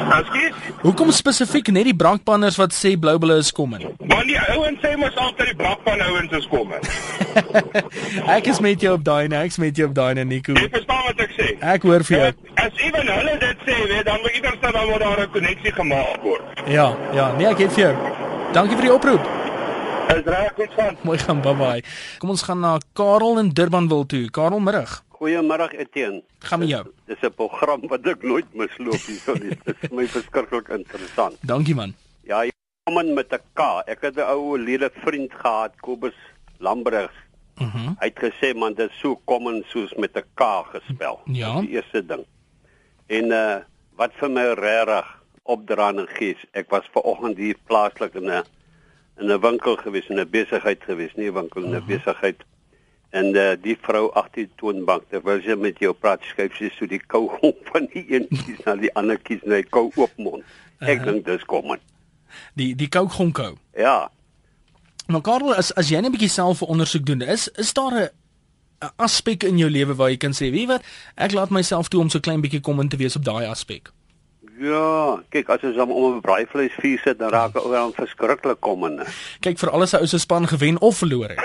Ekskuus. 0.09 0.53
Hoekom 0.81 1.11
spesifiek 1.11 1.69
net 1.73 1.89
die 1.89 1.95
brakpanners 1.95 2.57
wat 2.59 2.73
sê 2.73 2.95
Bloubulle 2.99 3.39
is 3.41 3.51
kom 3.55 3.75
in? 3.77 3.85
Want 4.09 4.29
die 4.29 4.37
ouens 4.55 4.79
sê 4.83 4.95
mos 4.97 5.15
altyd 5.21 5.51
die 5.51 5.57
brakpan 5.59 6.01
ouens 6.05 6.33
is 6.39 6.47
kom. 6.51 6.71
Ek 8.37 8.49
is 8.49 8.61
met 8.63 8.81
jou 8.81 8.95
op 8.97 9.03
daai, 9.05 9.27
nee, 9.29 9.41
ek 9.45 9.53
is 9.53 9.59
met 9.61 9.77
jou 9.77 9.89
op 9.89 9.95
daai, 9.97 10.13
nee, 10.17 10.25
Nico. 10.25 10.55
Jy 10.57 10.69
verstaan 10.73 11.03
wat 11.05 11.21
ek 11.25 11.35
sê? 11.37 11.49
Ek 11.75 11.85
hoor 11.85 12.05
vir 12.07 12.17
jou. 12.17 12.29
As 12.63 12.81
ewen 12.87 13.11
hulle 13.13 13.35
dit 13.43 13.67
sê, 13.67 13.77
weet 13.91 14.07
dan 14.09 14.23
moet 14.23 14.39
iewers 14.39 14.63
dan 14.63 14.79
word 14.79 15.05
daar 15.05 15.21
'n 15.25 15.31
koneksie 15.35 15.75
gemaak 15.77 16.23
word. 16.25 16.63
Ja, 16.67 16.87
ja, 17.13 17.31
nee, 17.37 17.47
ek 17.47 17.65
het 17.65 17.73
vir 17.77 17.85
jou. 17.85 17.93
Dankie 18.53 18.75
vir 18.75 18.89
die 18.89 18.93
oproep. 18.93 19.38
Is 20.09 20.25
reg 20.25 20.53
goed 20.57 20.73
van. 20.73 20.95
Mooi 21.05 21.17
gaan, 21.21 21.41
bye 21.41 21.53
bye. 21.53 21.81
Kom 22.17 22.31
ons 22.33 22.41
gaan 22.41 22.63
na 22.63 22.71
Karel 22.97 23.37
in 23.43 23.51
Durbanville 23.53 24.07
toe. 24.09 24.23
Karel, 24.33 24.59
middag. 24.59 24.95
Goeiemiddag 25.19 25.75
Etienne. 25.77 26.23
Gaan 26.49 26.63
met 26.63 26.71
jou. 26.71 26.81
Dis 27.05 27.21
'n 27.21 27.33
program 27.35 27.81
wat 27.87 28.07
ek 28.07 28.23
nooit 28.23 28.49
misloop 28.53 29.03
hierso 29.05 29.33
nie. 29.33 29.49
Dit 29.49 29.67
is 29.67 29.75
vir 29.89 29.95
my 29.95 30.07
verskriklik 30.07 30.69
interessant. 30.69 31.37
Dankie 31.41 31.75
man. 31.75 31.93
Ja, 32.23 32.41
kom 32.83 32.97
in 32.99 33.13
met 33.13 33.33
'n 33.33 33.41
K. 33.53 33.61
Ek 33.85 34.01
het 34.01 34.15
'n 34.15 34.25
ou 34.25 34.57
lede 34.57 34.89
vriend 35.05 35.31
gehad, 35.33 35.71
Kobus 35.79 36.17
Lambregs. 36.57 37.13
Mhm. 37.59 37.77
Mm 37.77 37.95
Hy 37.99 38.05
het 38.05 38.19
gesê 38.19 38.55
man, 38.55 38.73
dit 38.73 38.89
is 38.89 38.99
so 38.99 39.21
common 39.25 39.63
soos 39.67 39.93
met 39.93 40.15
'n 40.15 40.23
K 40.33 40.65
gespel. 40.73 41.19
Ja. 41.25 41.53
Dis 41.53 41.61
die 41.67 41.75
eerste 41.75 42.05
ding. 42.05 42.25
En 43.07 43.25
uh 43.31 43.57
wat 43.95 44.11
vir 44.13 44.29
my 44.29 44.53
regtig 44.53 45.05
opdraan 45.43 45.99
en 45.99 46.07
gees. 46.07 46.37
Ek 46.51 46.69
was 46.69 46.85
ver 46.93 47.01
oggend 47.01 47.37
hier 47.37 47.55
plaaslik 47.67 48.15
in 48.15 48.29
'n 48.29 48.43
in 49.19 49.31
'n 49.31 49.39
winkel 49.39 49.75
gewees, 49.75 50.07
in 50.09 50.19
'n 50.19 50.29
besigheid 50.29 50.83
gewees, 50.83 51.13
nie 51.15 51.29
'n 51.29 51.33
winkel, 51.33 51.63
in 51.63 51.75
'n 51.75 51.85
besigheid. 51.85 52.43
En 53.09 53.25
uh, 53.35 53.55
die 53.61 53.77
vrou 53.81 54.11
agter 54.13 54.45
die 54.45 54.51
toonbank, 54.55 55.03
terwyl 55.09 55.41
sy 55.41 55.55
met 55.57 55.79
jou 55.79 55.93
praat, 55.93 56.21
skuif 56.23 56.55
sy 56.55 56.69
so 56.69 56.85
die 56.85 57.01
kou 57.07 57.29
op 57.49 57.57
van 57.71 57.87
die 57.93 58.05
een 58.07 58.27
kies 58.29 58.61
na 58.65 58.75
die 58.75 58.93
ander 58.93 59.17
kies 59.17 59.41
en 59.43 59.51
hy 59.51 59.63
kou 59.63 59.89
oop 59.95 60.13
mond. 60.17 60.43
Ek 60.79 61.03
dink 61.03 61.25
dis 61.25 61.43
kom 61.49 61.67
man. 61.67 61.81
Die 62.53 62.75
die 62.75 62.87
koukgonko. 62.87 63.57
Ja. 63.73 64.11
Maar 65.07 65.21
Karel, 65.21 65.55
as 65.55 65.73
as 65.73 65.89
jy 65.89 65.99
net 65.99 66.11
'n 66.11 66.17
bietjie 66.17 66.29
self 66.29 66.61
ondersoek 66.61 67.05
doen, 67.05 67.21
is 67.21 67.47
is 67.57 67.73
daar 67.73 67.93
'n 67.93 68.09
'n 68.79 68.93
aspek 68.95 69.43
in 69.43 69.57
jou 69.57 69.69
lewe 69.69 69.95
waar 69.95 70.09
jy 70.09 70.17
kan 70.17 70.31
sê, 70.31 70.51
weet 70.51 70.67
wat, 70.67 70.83
ek 71.15 71.31
laat 71.31 71.49
myself 71.49 71.87
toe 71.87 71.99
om 71.99 72.09
so 72.09 72.19
klein 72.19 72.41
bietjie 72.41 72.61
kom 72.61 72.79
in 72.79 72.89
te 72.89 72.97
wees 72.97 73.15
op 73.15 73.23
daai 73.23 73.45
aspek. 73.45 73.91
Ja, 74.59 75.15
kyk 75.31 75.47
as 75.53 75.61
ons 75.63 75.77
hom 75.79 75.91
om 75.95 76.15
'n 76.17 76.21
braaivleis 76.21 76.73
vuur 76.81 76.99
sit, 76.99 77.19
dan 77.19 77.29
raak 77.31 77.55
ou 77.55 77.73
aan 77.75 77.93
verskriklik 77.95 78.59
kom 78.59 78.83
in. 78.85 78.99
Kyk 79.39 79.57
vir 79.59 79.69
alles 79.69 79.93
'n 79.93 79.97
ou 80.03 80.07
se 80.07 80.17
span 80.19 80.47
gewen 80.47 80.81
of 80.81 80.97
verloor 80.97 81.29
het. 81.29 81.39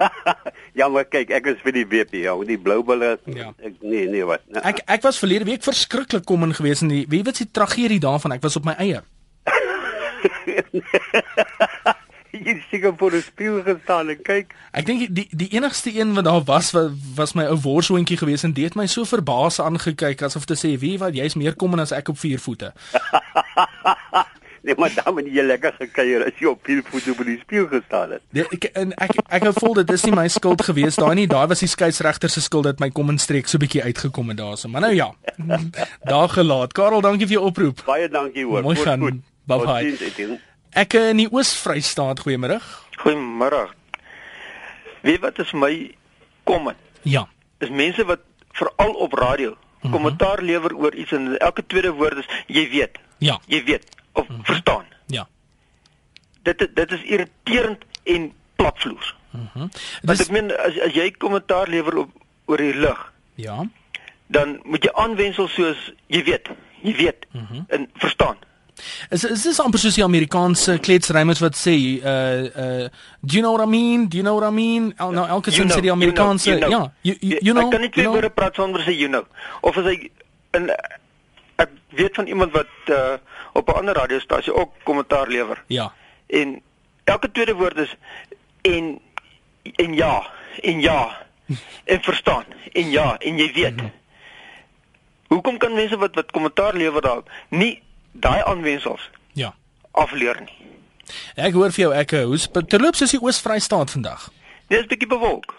ja, 0.78 0.88
maar 0.88 1.04
kyk, 1.04 1.30
ek 1.30 1.46
is 1.46 1.60
vir 1.62 1.72
die 1.72 1.84
WP, 1.86 2.12
ja, 2.24 2.34
die 2.44 2.58
blou 2.58 2.82
bulle. 2.82 3.18
Ja. 3.24 3.52
Ek 3.60 3.74
nee, 3.82 4.08
nee 4.08 4.24
wat. 4.24 4.40
Nou, 4.48 4.64
Ek 4.64 4.80
ek 4.86 5.02
was 5.02 5.18
verlede 5.18 5.44
week 5.44 5.62
verskriklik 5.62 6.24
kom 6.24 6.42
in 6.42 6.54
gewees 6.54 6.80
en 6.80 6.88
die 6.88 7.06
wie 7.08 7.22
weet 7.22 7.38
die 7.44 7.50
tragedie 7.50 8.00
daarvan. 8.00 8.32
Ek 8.32 8.42
was 8.42 8.56
op 8.56 8.64
my 8.64 8.74
eie. 8.78 9.02
jy 12.32 12.44
het 12.44 12.62
seker 12.70 12.94
voor 12.96 13.12
'n 13.12 13.22
spieël 13.22 13.62
gestaan 13.62 14.08
en 14.08 14.22
kyk. 14.22 14.54
Ek 14.72 14.86
dink 14.86 15.14
die 15.14 15.28
die 15.30 15.48
enigste 15.48 15.90
een 16.00 16.14
wat 16.14 16.24
daar 16.24 16.44
was 16.44 16.70
was, 16.70 16.90
was 17.14 17.34
my 17.34 17.44
ou 17.44 17.56
worshoontjie 17.60 18.16
gewees 18.16 18.42
en 18.42 18.52
dit 18.52 18.64
het 18.64 18.74
my 18.74 18.86
so 18.86 19.04
verbaas 19.04 19.60
aangekyk 19.60 20.22
asof 20.22 20.44
te 20.44 20.54
sê 20.54 20.78
wie 20.78 20.98
wat 20.98 21.14
jy's 21.14 21.34
meer 21.34 21.54
kom 21.54 21.78
as 21.78 21.92
ek 21.92 22.08
op 22.08 22.18
vier 22.18 22.38
voete. 22.38 22.72
Nee, 24.62 24.74
maar 24.76 24.92
dan 24.94 25.14
moet 25.14 25.24
jy 25.32 25.42
lekker 25.42 25.72
gekuier 25.78 26.24
as 26.26 26.36
jy 26.40 26.50
op 26.50 26.60
vier 26.68 26.82
voete 26.84 27.14
op 27.14 27.22
die 27.24 27.38
spieël 27.40 27.66
gestaan 27.70 28.10
het. 28.10 28.20
Nee, 28.36 28.44
ek 28.52 28.64
en 28.76 28.92
ek 28.92 29.14
ek 29.28 29.46
hou 29.48 29.52
vol 29.56 29.78
dit 29.80 29.92
is 29.96 30.04
nie 30.04 30.12
my 30.12 30.26
skuld 30.28 30.60
gewees 30.68 31.00
daai 31.00 31.14
nie. 31.16 31.24
Daai 31.30 31.46
was 31.48 31.64
die 31.64 31.70
skeieregter 31.70 32.28
se 32.28 32.44
skuld 32.44 32.68
dat 32.68 32.82
my 32.84 32.90
kom 32.92 33.08
en 33.08 33.18
streek 33.18 33.48
so 33.48 33.58
bietjie 33.62 33.82
uitgekom 33.88 34.28
het 34.34 34.42
daarso. 34.42 34.68
Maar 34.68 34.80
nou 34.90 34.92
ja. 34.94 35.08
Daar 36.12 36.28
gelaat. 36.28 36.76
Karel, 36.76 37.00
dankie 37.00 37.26
vir 37.26 37.38
jou 37.38 37.46
oproep. 37.48 37.82
Baie 37.88 38.08
dankie 38.12 38.44
hoor. 38.44 38.62
Mooi 38.62 38.76
Goed, 38.76 38.86
gaan. 38.86 39.00
goed. 39.00 39.24
Bye 39.48 39.64
bye. 39.64 40.40
Ek 40.78 40.94
in 40.94 41.18
die 41.18 41.28
Oos-Vrystaat, 41.30 42.20
goeiemôre. 42.22 42.60
Goeiemôre. 43.02 43.64
Weet 45.02 45.20
wat 45.24 45.38
is 45.42 45.52
my 45.56 45.72
kommer? 46.46 46.76
Ja. 47.02 47.26
Is 47.58 47.70
mense 47.70 48.04
wat 48.04 48.20
veral 48.52 48.92
op 48.94 49.12
radio 49.12 49.56
Mhm. 49.80 49.92
kommentaar 49.92 50.42
lewer 50.42 50.74
oor 50.76 50.94
iets 50.94 51.12
en 51.12 51.38
elke 51.38 51.66
tweede 51.66 51.92
woord 51.92 52.18
is 52.18 52.26
jy 52.46 52.68
weet, 52.70 52.98
Ja. 53.18 53.38
jy 53.46 53.64
weet 53.64 53.84
of 54.12 54.26
verstaan. 54.42 54.84
Ja. 55.06 55.26
Dit 56.42 56.68
dit 56.74 56.92
is 56.92 57.02
irriterend 57.02 57.84
en 58.04 58.32
platvloers. 58.56 59.14
Mhm. 59.30 59.58
Want 59.58 60.18
Dis 60.18 60.20
ek 60.20 60.30
meen 60.30 60.50
as 60.58 60.78
as 60.80 60.92
jy 60.92 61.10
kommentaar 61.10 61.66
lewer 61.68 61.96
op 61.96 62.10
oor 62.44 62.56
die 62.56 62.74
lug, 62.74 63.12
ja. 63.34 63.64
dan 64.26 64.60
moet 64.64 64.82
jy 64.84 64.92
aanwensel 64.92 65.48
soos 65.48 65.92
jy 66.06 66.24
weet, 66.24 66.48
jy 66.82 66.94
weet 66.96 67.26
Mhm. 67.32 67.62
en 67.68 67.90
verstaan. 67.94 68.36
Is 69.10 69.24
is 69.24 69.42
dis 69.42 69.60
amper 69.60 69.80
soos 69.82 69.94
die 69.94 70.04
Amerikaanse 70.04 70.78
kletsrymers 70.78 71.40
wat 71.40 71.58
sê 71.58 71.74
uh 72.00 72.12
uh 72.46 72.88
do 73.20 73.36
you 73.36 73.42
know 73.42 73.52
what 73.56 73.66
I 73.66 73.70
mean? 73.70 74.08
Do 74.08 74.16
you 74.16 74.24
know 74.24 74.38
what 74.38 74.48
I 74.48 74.54
mean? 74.54 74.92
El, 74.96 75.12
nou 75.12 75.26
elke 75.28 75.50
sin 75.50 75.70
sê 75.70 75.80
die 75.80 75.92
Amerikaanse 75.92 76.50
you 76.50 76.58
know, 76.58 76.68
you 76.68 76.78
know. 76.78 76.90
ja, 77.02 77.12
you, 77.12 77.16
you, 77.20 77.38
you 77.40 77.54
know. 77.54 77.68
Ek 77.68 77.76
kan 77.76 77.80
nie 77.80 77.90
twee 77.90 78.04
you 78.04 78.10
know? 78.10 78.20
woorde 78.20 78.34
praat 78.34 78.54
sonder 78.54 78.84
sê 78.86 78.96
you 78.96 79.08
know. 79.08 79.26
Of 79.60 79.78
as 79.80 79.84
hy 79.90 80.10
in 80.58 80.70
ek 81.60 81.70
weet 81.98 82.14
van 82.16 82.26
iemand 82.26 82.52
wat 82.56 82.72
uh, 82.88 83.18
op 83.52 83.68
'n 83.68 83.78
ander 83.82 83.94
radiostasie 83.94 84.54
ook 84.54 84.72
kommentaar 84.82 85.28
lewer. 85.28 85.62
Ja. 85.66 85.92
En 86.26 86.60
elke 87.04 87.30
tweede 87.30 87.54
woord 87.54 87.76
is 87.76 87.96
en 88.62 89.00
en 89.62 89.94
ja, 89.94 90.30
en 90.60 90.80
ja. 90.80 91.28
En 91.84 92.02
verstaan. 92.02 92.44
En 92.72 92.90
ja, 92.90 93.18
en 93.18 93.36
jy 93.36 93.52
weet. 93.52 93.76
Mhm. 93.76 93.86
Hoekom 95.26 95.58
kan 95.58 95.74
mense 95.74 95.96
wat 95.96 96.14
wat 96.14 96.30
kommentaar 96.30 96.74
lewer 96.74 97.02
daar 97.02 97.22
nie 97.48 97.82
daai 98.12 98.42
aanwensels 98.44 99.10
Ja. 99.32 99.54
afleer 99.92 100.40
nie? 100.40 100.56
Ek 101.36 101.52
hoor 101.52 101.72
vir 101.72 101.82
jou 101.84 101.92
ek 101.94 102.10
hoes 102.10 102.48
terloops 102.68 103.00
is 103.02 103.10
die 103.10 103.20
Oos-Vrystaat 103.22 103.90
vandag. 103.90 104.28
Dit 104.68 104.80
is 104.80 104.86
bietjie 104.86 105.08
bewolk. 105.08 105.54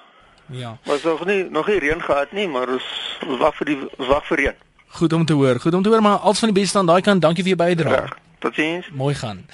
Ja. 0.52 0.78
Was 0.86 1.04
nog 1.04 1.26
nie 1.26 1.44
nog 1.50 1.68
nie 1.68 1.80
reën 1.80 2.02
gehad 2.02 2.32
nie, 2.32 2.48
maar 2.48 2.70
ons 2.70 3.18
wag 3.40 3.56
vir 3.56 3.66
die 3.66 3.78
wag 3.98 4.26
vir 4.28 4.38
reën. 4.38 4.56
Goed 4.88 5.14
om 5.14 5.26
te 5.26 5.34
hoor. 5.34 5.60
Goed 5.60 5.74
om 5.74 5.84
te 5.84 5.90
hoor 5.90 6.02
maar 6.02 6.18
als 6.18 6.40
van 6.40 6.52
die 6.54 6.62
beste 6.62 6.78
aan 6.78 6.86
daai 6.86 7.02
kant. 7.02 7.22
Dankie 7.22 7.44
vir 7.44 7.56
jou 7.56 7.62
bydrae. 7.68 8.00
Reg. 8.00 8.18
Totsiens. 8.40 8.90
Mooi 8.92 9.14
gaan. 9.16 9.46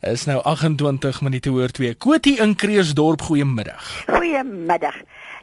Is 0.00 0.24
nou 0.24 0.38
28 0.42 1.20
minute 1.20 1.50
oor 1.50 1.68
2. 1.68 1.94
Kotie 1.94 2.38
in 2.40 2.54
Kreersdorp, 2.56 3.20
goeiemiddag. 3.22 4.04
Goeiemiddag. 4.08 4.94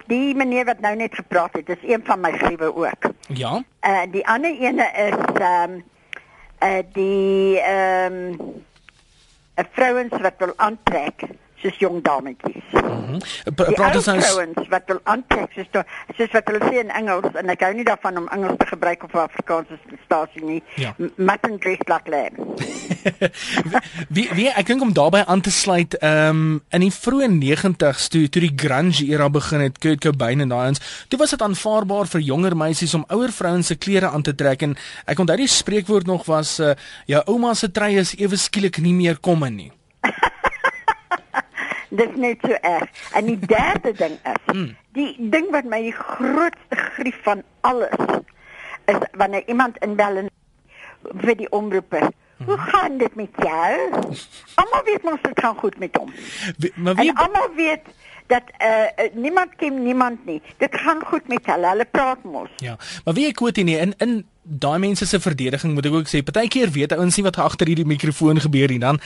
Die 0.08 0.34
meneer 0.36 0.66
wat 0.66 0.80
nou 0.80 0.96
net 0.96 1.14
gepraat 1.16 1.54
het, 1.54 1.70
is 1.70 1.84
een 1.86 2.02
van 2.06 2.20
my 2.22 2.32
griewe 2.32 2.76
ook. 2.76 3.10
Ja. 3.28 3.64
Uh 3.82 4.02
die 4.12 4.28
ander 4.28 4.52
ene 4.60 4.92
is 4.96 5.16
ehm 5.42 5.72
um, 5.72 5.84
uh 6.62 6.82
die 6.94 7.60
ehm 7.60 8.16
um, 8.40 8.64
vrouens 9.72 10.14
wat 10.22 10.34
wil 10.38 10.54
aantrek 10.56 11.24
soos 11.62 11.78
jong 11.82 12.02
dametjies. 12.04 12.64
Mhm. 12.74 13.18
Pra- 13.56 13.66
Die 13.66 13.76
Praat 13.76 13.96
ons 13.96 14.06
nou 14.06 14.22
vrouens 14.22 14.68
wat 14.70 14.84
wil 14.88 15.00
aantrek 15.04 15.52
soos 15.56 15.68
to- 15.72 15.84
soos 16.18 16.32
wat 16.32 16.48
hulle 16.48 16.60
sê 16.70 16.80
in 16.84 16.90
Engels 16.90 17.34
en 17.36 17.50
ek 17.50 17.62
hou 17.62 17.74
nie 17.74 17.84
daarvan 17.84 18.18
om 18.18 18.28
Engels 18.32 18.58
te 18.58 18.66
gebruik 18.66 19.04
'n 19.04 19.18
Afrikaanse 19.18 19.78
stasie 20.06 20.44
nie. 20.44 20.64
Ja. 20.76 20.94
Mutton 21.16 21.58
dress 21.60 21.82
like 21.88 22.10
lamb. 22.10 22.38
Wie 24.16 24.28
wie 24.34 24.48
ek 24.50 24.66
dink 24.68 24.82
om 24.82 24.94
daarbey 24.94 25.24
aan 25.26 25.42
te 25.42 25.52
sluit, 25.52 25.98
ehm 25.98 26.30
um, 26.30 26.62
in 26.72 26.82
die 26.82 26.92
vroeë 26.94 27.28
90's 27.32 28.08
toe 28.14 28.28
toe 28.30 28.42
die 28.42 28.54
grunge 28.56 29.06
era 29.08 29.30
begin 29.30 29.60
het, 29.62 29.78
Kurt 29.80 30.02
Cobain 30.02 30.42
en 30.42 30.50
daai 30.50 30.68
ons, 30.70 30.82
toe 31.08 31.20
was 31.20 31.30
dit 31.30 31.42
aanvaarbaar 31.42 32.08
vir 32.08 32.22
jonger 32.22 32.56
meisies 32.58 32.94
om 32.94 33.06
ouer 33.10 33.32
vrouens 33.32 33.68
se 33.68 33.76
klere 33.76 34.10
aan 34.10 34.22
te 34.22 34.36
trek 34.36 34.62
en 34.62 34.76
ek 35.06 35.20
onthou 35.20 35.38
die 35.38 35.48
spreekwoord 35.48 36.06
nog 36.08 36.26
was 36.26 36.60
uh, 36.60 36.74
jou 37.06 37.22
ouma 37.28 37.54
se 37.54 37.72
trui 37.72 37.98
is 37.98 38.16
ewe 38.18 38.38
skielik 38.38 38.78
nie 38.78 38.94
meer 38.94 39.18
komme 39.20 39.50
nie. 39.50 39.72
Dis 41.90 42.16
net 42.16 42.38
so 42.42 42.52
erg. 42.62 42.90
En 43.14 43.26
die 43.26 43.40
derde 43.56 43.92
ding 43.94 44.18
is, 44.24 44.42
Hmm. 44.52 44.76
die 44.94 45.16
ding 45.30 45.50
wat 45.52 45.64
my 45.64 45.82
die 45.82 45.94
grootste 45.96 46.76
grief 46.76 47.18
van 47.24 47.44
alles 47.62 47.96
is 48.86 48.98
wanneer 49.12 49.44
iemand 49.48 49.78
inbel 49.84 50.16
en 50.24 50.30
vir 51.22 51.36
die 51.36 51.50
omroeper. 51.52 52.10
Hoe 52.46 52.58
gaan 52.58 52.98
dit 52.98 53.16
met 53.16 53.30
jou? 53.36 53.92
Almal 54.60 54.84
weet 54.86 55.04
mos 55.04 55.22
dit 55.22 55.40
gaan 55.40 55.56
goed 55.58 55.78
met 55.80 55.96
hom. 55.96 56.12
Wie, 56.58 56.72
maar 56.76 56.96
wie 56.96 57.10
En 57.10 57.16
almal 57.16 57.50
weet 57.56 57.82
dat 58.28 58.44
uh, 58.62 58.68
uh, 59.06 59.10
niemand 59.14 59.56
ken 59.58 59.84
niemand 59.84 60.26
nie. 60.26 60.42
Dit 60.58 60.76
gaan 60.76 61.02
goed 61.06 61.28
met 61.28 61.46
hulle. 61.46 61.68
Hulle 61.68 61.86
praat 61.92 62.24
mos. 62.24 62.50
Ja, 62.64 62.78
maar 63.06 63.14
wie 63.14 63.28
ek 63.28 63.40
weet 63.40 63.64
nie 63.64 63.78
in 63.78 63.94
in 63.98 64.26
daai 64.48 64.80
mense 64.80 65.06
se 65.06 65.20
verdediging 65.20 65.74
moet 65.76 65.86
ek 65.86 65.94
ook 65.98 66.08
sê, 66.08 66.22
partykeer 66.24 66.70
weet 66.72 66.94
ouens 66.96 67.16
nie 67.18 67.24
wat 67.26 67.38
agter 67.38 67.68
hierdie 67.68 67.86
mikrofoon 67.88 68.40
gebeur 68.40 68.72
nie. 68.72 68.80
Dan 68.80 69.00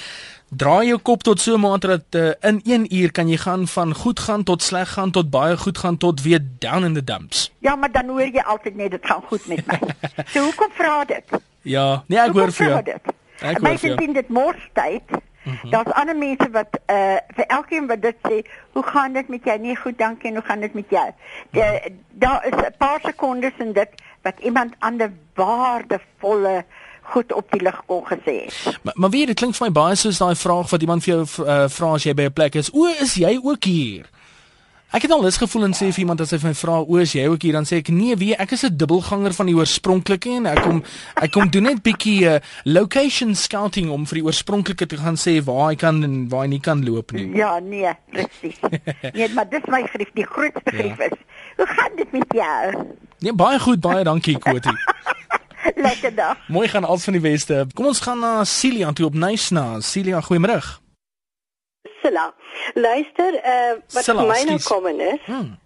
draai 0.49 0.87
jou 0.91 0.97
kop 0.99 1.23
tot 1.23 1.41
so 1.41 1.55
'n 1.57 1.61
mate 1.63 1.87
dat 1.87 2.15
uh, 2.15 2.33
in 2.49 2.61
1 2.65 2.85
uur 2.95 3.11
kan 3.11 3.27
jy 3.29 3.37
gaan 3.37 3.67
van 3.67 3.93
goed 3.95 4.19
gaan 4.19 4.43
tot 4.43 4.61
sleg 4.61 4.89
gaan 4.93 5.11
tot 5.11 5.29
baie 5.29 5.57
goed 5.57 5.77
gaan 5.77 5.97
tot 5.97 6.21
weer 6.21 6.41
down 6.59 6.83
in 6.83 6.93
the 6.93 7.03
dumps. 7.03 7.51
Ja, 7.59 7.75
maar 7.75 7.91
dan 7.91 8.07
hoor 8.09 8.21
jy 8.29 8.41
altyd 8.45 8.75
net 8.75 8.91
dit 8.91 9.05
gaan 9.05 9.21
goed 9.21 9.47
met 9.47 9.65
my. 9.65 9.79
so 10.33 10.43
hoekom 10.43 10.69
vra 10.77 11.03
dit? 11.05 11.23
Ja, 11.61 12.03
nee 12.07 12.19
ek 12.19 12.25
Hoekom 12.25 12.41
hoor 12.41 12.51
vir 12.51 12.67
jou. 12.67 12.83
dit? 12.83 13.01
Ek 13.41 13.57
hoor 13.57 13.77
vir 13.77 13.89
jou. 13.89 13.97
sien 14.01 14.13
dit 14.13 14.29
mors 14.29 14.69
tyd. 14.73 15.01
Mhm. 15.43 15.69
Daar's 15.69 15.91
ander 15.93 16.15
mense 16.17 16.49
wat 16.51 16.79
uh 16.87 17.17
vir 17.35 17.45
elkeen 17.47 17.87
wat 17.87 18.01
dit 18.01 18.15
sê, 18.29 18.41
hoe 18.71 18.83
gaan 18.83 19.13
dit 19.13 19.27
met 19.27 19.43
jou? 19.43 19.59
Nee, 19.59 19.75
goed, 19.75 19.97
dankie. 19.97 20.29
En 20.29 20.35
hoe 20.35 20.43
gaan 20.45 20.59
dit 20.59 20.73
met 20.73 20.85
jou? 20.89 21.09
De, 21.51 21.59
Mhm. 21.59 21.93
daar 22.09 22.45
is 22.45 22.53
'n 22.65 22.73
paar 22.77 22.99
sekondes 23.03 23.51
in 23.57 23.73
dit 23.73 23.89
wat 24.21 24.39
iemand 24.39 24.73
ander 24.79 25.11
waardevolle 25.33 26.65
goed 27.01 27.33
op 27.33 27.51
die 27.51 27.61
lig 27.61 27.81
kon 27.85 28.05
gesê 28.07 28.35
het. 28.45 28.79
Maar, 28.83 28.93
maar 28.97 29.09
weet 29.09 29.27
dit 29.27 29.35
klink 29.35 29.55
vir 29.55 29.65
my 29.67 29.71
baie 29.73 29.95
soos 29.95 30.17
daai 30.17 30.35
vraag 30.35 30.69
wat 30.69 30.81
iemand 30.81 31.03
vir 31.03 31.13
jou 31.13 31.47
uh, 31.47 31.67
vra 31.69 31.93
as 31.93 32.03
jy 32.03 32.13
by 32.13 32.23
'n 32.29 32.33
plek 32.33 32.55
is. 32.55 32.71
O, 32.73 32.85
is 32.85 33.13
jy 33.15 33.39
ook 33.43 33.63
hier? 33.63 34.05
Ek 34.91 35.05
het 35.05 35.11
al 35.15 35.21
lus 35.23 35.37
gevoel 35.39 35.69
en 35.69 35.73
sê 35.75 35.87
vir 35.87 36.03
iemand 36.03 36.19
as 36.19 36.33
hy 36.35 36.37
my 36.43 36.51
vra, 36.51 36.81
"O, 36.83 36.97
is 36.99 37.13
jy 37.13 37.23
ook 37.27 37.41
hier?" 37.41 37.53
dan 37.53 37.63
sê 37.63 37.77
ek, 37.77 37.87
"Nee, 37.87 38.15
wie, 38.17 38.35
ek 38.35 38.51
is 38.51 38.63
'n 38.63 38.75
dubbelganger 38.75 39.33
van 39.33 39.45
die 39.45 39.55
oorspronklike 39.55 40.29
en 40.29 40.45
ek 40.45 40.61
kom 40.61 40.83
ek 41.15 41.31
kom 41.31 41.49
doen 41.49 41.63
net 41.63 41.81
bietjie 41.81 42.25
uh, 42.27 42.39
location 42.65 43.33
scouting 43.35 43.89
om 43.89 44.05
vir 44.05 44.15
die 44.15 44.25
oorspronklike 44.25 44.85
te 44.85 44.97
gaan 44.97 45.15
sê 45.15 45.41
waar 45.43 45.69
hy 45.69 45.75
kan 45.75 46.03
en 46.03 46.27
waar 46.29 46.41
hy 46.41 46.47
nie 46.47 46.59
kan 46.59 46.83
loop 46.83 47.11
nie." 47.11 47.35
Ja, 47.35 47.59
nee, 47.59 47.87
presies. 48.11 48.59
nee, 49.13 49.29
maar 49.29 49.49
dis 49.49 49.63
my 49.67 49.87
grief, 49.87 50.11
die 50.13 50.25
grootste 50.25 50.71
grief 50.71 50.99
is. 50.99 51.17
Hoe 51.55 51.67
gaan 51.67 51.95
dit 51.95 52.11
met 52.11 52.27
jou? 52.27 52.85
Nee, 53.19 53.33
baie 53.33 53.59
goed, 53.59 53.79
baie 53.79 54.03
dankie, 54.03 54.37
Kotie. 54.37 54.77
Lekker 55.75 56.15
dag. 56.15 56.37
Mooi 56.47 56.67
gaan 56.67 56.83
als 56.83 57.03
van 57.03 57.13
die 57.13 57.21
weste. 57.21 57.67
Kom 57.73 57.85
ons 57.85 57.99
gaan 57.99 58.19
na 58.19 58.43
Celia 58.43 58.91
toe 58.91 59.05
op 59.05 59.13
Nysna. 59.13 59.79
Celia, 59.79 60.21
goeiemôre. 60.21 60.81
Silla. 62.01 62.33
Luister, 62.73 63.33
uh, 63.33 63.75
wat 63.93 64.03
Silla, 64.03 64.23
my 64.25 64.43
nou 64.43 64.59
kom 64.63 64.87
is, 64.87 65.19
Hmm. 65.25 65.57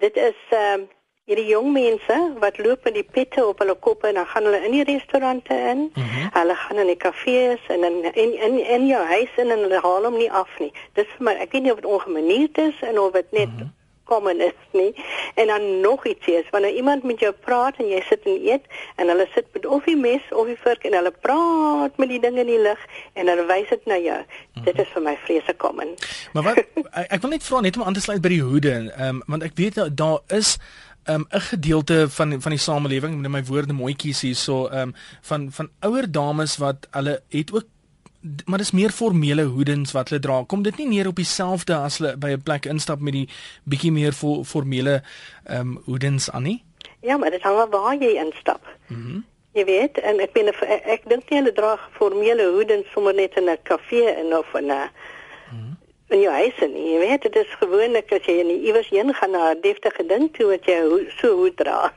dit 0.00 0.16
is 0.16 0.34
ehm 0.50 0.80
uh, 0.80 0.86
hierdie 1.26 1.46
jong 1.46 1.72
mense 1.72 2.16
wat 2.40 2.58
loop 2.58 2.84
met 2.84 2.94
die 2.94 3.02
pette 3.12 3.46
op 3.46 3.58
hulle 3.58 3.74
koppe 3.80 4.08
en 4.08 4.14
dan 4.14 4.26
gaan 4.26 4.44
hulle 4.44 4.58
in 4.66 4.72
die 4.72 4.84
restaurante 4.84 5.54
in. 5.54 5.90
Mhm. 5.94 6.26
Hulle 6.34 6.54
gaan 6.54 6.76
in 6.82 6.86
die 6.86 6.96
kafees 6.96 7.60
en 7.68 7.84
in 7.84 8.02
in 8.14 8.34
in, 8.46 8.58
in 8.58 8.86
jou 8.86 9.04
huis 9.06 9.30
in 9.36 9.50
en 9.50 9.58
hulle 9.64 9.80
haal 9.80 10.04
hom 10.04 10.16
nie 10.18 10.30
af 10.32 10.48
nie. 10.58 10.72
Dis 10.92 11.06
vir 11.16 11.24
my, 11.24 11.32
ek 11.40 11.52
weet 11.52 11.62
nie 11.62 11.72
of 11.72 11.80
dit 11.80 11.88
ongemanierd 11.90 12.58
is 12.58 12.74
en 12.82 12.98
of 13.00 13.12
dit 13.12 13.32
net 13.32 13.48
Mhm. 13.56 13.70
Common 14.04 14.40
is 14.40 14.58
nie. 14.72 14.92
En 15.34 15.46
dan 15.46 15.80
nog 15.80 16.06
iets 16.06 16.26
is 16.26 16.50
wanneer 16.50 16.74
iemand 16.74 17.02
met 17.02 17.20
jou 17.20 17.32
praat 17.32 17.76
en 17.78 17.88
jy 17.88 18.00
sit 18.08 18.22
en 18.24 18.38
eet 18.46 18.64
en 18.96 19.08
hulle 19.08 19.26
sit 19.34 19.46
met 19.52 19.66
of 19.66 19.84
die 19.84 19.96
mes 19.96 20.22
of 20.30 20.46
die 20.46 20.58
vork 20.60 20.84
en 20.84 20.96
hulle 20.98 21.12
praat 21.26 21.96
met 21.96 22.08
die 22.08 22.20
ding 22.20 22.38
in 22.38 22.50
die 22.50 22.60
lug 22.60 22.80
en 23.12 23.30
hulle 23.32 23.46
wys 23.50 23.68
dit 23.68 23.86
na 23.90 23.98
jou. 23.98 24.20
Dit 24.64 24.78
is 24.78 24.90
vir 24.94 25.02
my 25.02 25.16
vreeslik 25.26 25.58
common. 25.58 25.94
Maar 26.32 26.50
wat 26.50 26.64
ek, 27.14 27.20
wil 27.20 27.36
net 27.36 27.46
vra 27.46 27.60
net 27.60 27.76
om 27.76 27.86
aan 27.86 27.96
te 27.96 28.04
sluit 28.04 28.22
by 28.24 28.32
die 28.36 28.42
hoede, 28.44 28.74
ehm 28.94 29.20
um, 29.20 29.22
want 29.26 29.46
ek 29.46 29.56
weet 29.58 29.80
daar 29.96 30.20
is 30.28 30.58
um, 31.08 31.26
'n 31.28 31.40
gedeelte 31.40 32.06
van 32.10 32.40
van 32.40 32.50
die 32.50 32.60
samelewing, 32.60 33.20
moet 33.20 33.30
my 33.30 33.44
woorde 33.44 33.72
mooi 33.72 33.94
kies 33.96 34.20
hier, 34.20 34.34
so 34.34 34.66
ehm 34.66 34.88
um, 34.88 34.94
van 35.20 35.52
van 35.52 35.70
ouer 35.80 36.10
dames 36.10 36.56
wat 36.56 36.88
hulle 36.90 37.22
het 37.28 37.52
ook 37.52 37.68
maar 38.44 38.58
dis 38.58 38.72
meer 38.72 38.90
formele 38.90 39.44
hoedens 39.44 39.92
wat 39.92 40.08
hulle 40.08 40.20
dra. 40.20 40.42
Kom 40.46 40.62
dit 40.62 40.76
nie 40.76 40.88
neer 40.88 41.06
op 41.06 41.16
dieselfde 41.16 41.74
as 41.76 41.98
hulle 41.98 42.16
by 42.16 42.30
'n 42.36 42.42
plek 42.42 42.64
instap 42.66 43.00
met 43.00 43.12
die 43.12 43.28
bietjie 43.64 43.92
meer 43.92 44.12
vo 44.12 44.44
formele 44.44 45.02
ehm 45.44 45.60
um, 45.60 45.82
hoedens 45.84 46.30
aan 46.30 46.42
nie? 46.42 46.62
Ja, 47.00 47.16
maar 47.16 47.30
dit 47.30 47.42
hang 47.42 47.58
af 47.58 47.70
waar 47.70 47.94
jy 47.94 48.16
instap. 48.24 48.62
Mhm. 48.88 49.00
Mm 49.00 49.24
Jy 49.54 49.64
weet, 49.64 49.98
en 50.02 50.18
ek 50.18 50.32
ben 50.34 50.48
ek, 50.50 50.62
ek 50.66 51.04
dink 51.06 51.28
nie 51.30 51.38
hulle 51.38 51.52
dra 51.54 51.76
formele 51.94 52.42
hoedens 52.56 52.88
sommer 52.90 53.14
net 53.14 53.36
in 53.38 53.50
'n 53.50 53.58
kafee 53.62 54.10
en 54.10 54.36
of 54.36 54.54
in 54.54 54.70
'n 54.70 54.90
in 56.08 56.20
jou 56.20 56.32
huis 56.32 56.58
nie. 56.60 56.92
Jy 56.92 56.98
weet, 56.98 57.22
dit 57.22 57.36
is 57.36 57.54
gewoonlik 57.60 58.12
as 58.12 58.26
jy 58.26 58.38
in 58.42 58.50
iewers 58.50 58.88
heen 58.88 59.14
gaan 59.14 59.30
na 59.30 59.50
'n 59.50 59.60
deftige 59.60 60.06
ding 60.06 60.32
toe 60.34 60.46
wat 60.46 60.64
jy 60.66 61.06
so 61.20 61.36
hoed 61.36 61.56
dra. 61.56 61.92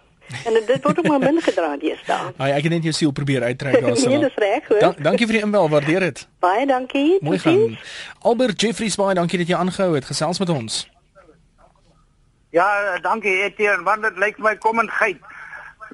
En 0.45 0.53
dit 0.65 0.83
word 0.83 0.97
ook 0.99 1.07
maar 1.07 1.19
min 1.19 1.41
gedra 1.41 1.77
deesdae. 1.77 2.33
Ai, 2.43 2.51
ek 2.51 2.63
het 2.67 2.71
net 2.71 2.83
jou 2.83 2.93
siel 2.93 3.11
probeer 3.11 3.43
uittrek 3.43 3.79
daarso. 3.81 4.09
Nee, 4.09 4.19
dis 4.19 4.35
reg, 4.35 4.67
hoor. 4.67 4.79
Dan, 4.79 4.95
dankie 4.99 5.25
vir 5.29 5.35
die 5.39 5.43
inbel, 5.47 5.69
waardeer 5.69 5.99
dit. 5.99 6.27
Baie 6.43 6.65
dankie. 6.67 7.17
Mooi 7.21 7.39
gaan. 7.39 7.77
Albert 8.21 8.61
Jeffries 8.61 8.95
baie 8.99 9.15
dankie 9.15 9.37
dat 9.39 9.47
jy 9.47 9.55
aangehou 9.55 9.95
het. 9.95 10.05
Gesels 10.05 10.39
met 10.39 10.49
ons. 10.49 10.89
Ja, 12.49 12.97
dankie 13.01 13.31
Etienne, 13.43 13.83
want 13.83 14.01
dit 14.01 14.17
lyk 14.17 14.37
my 14.43 14.55
kom 14.57 14.79
en 14.79 14.89
geit 14.99 15.17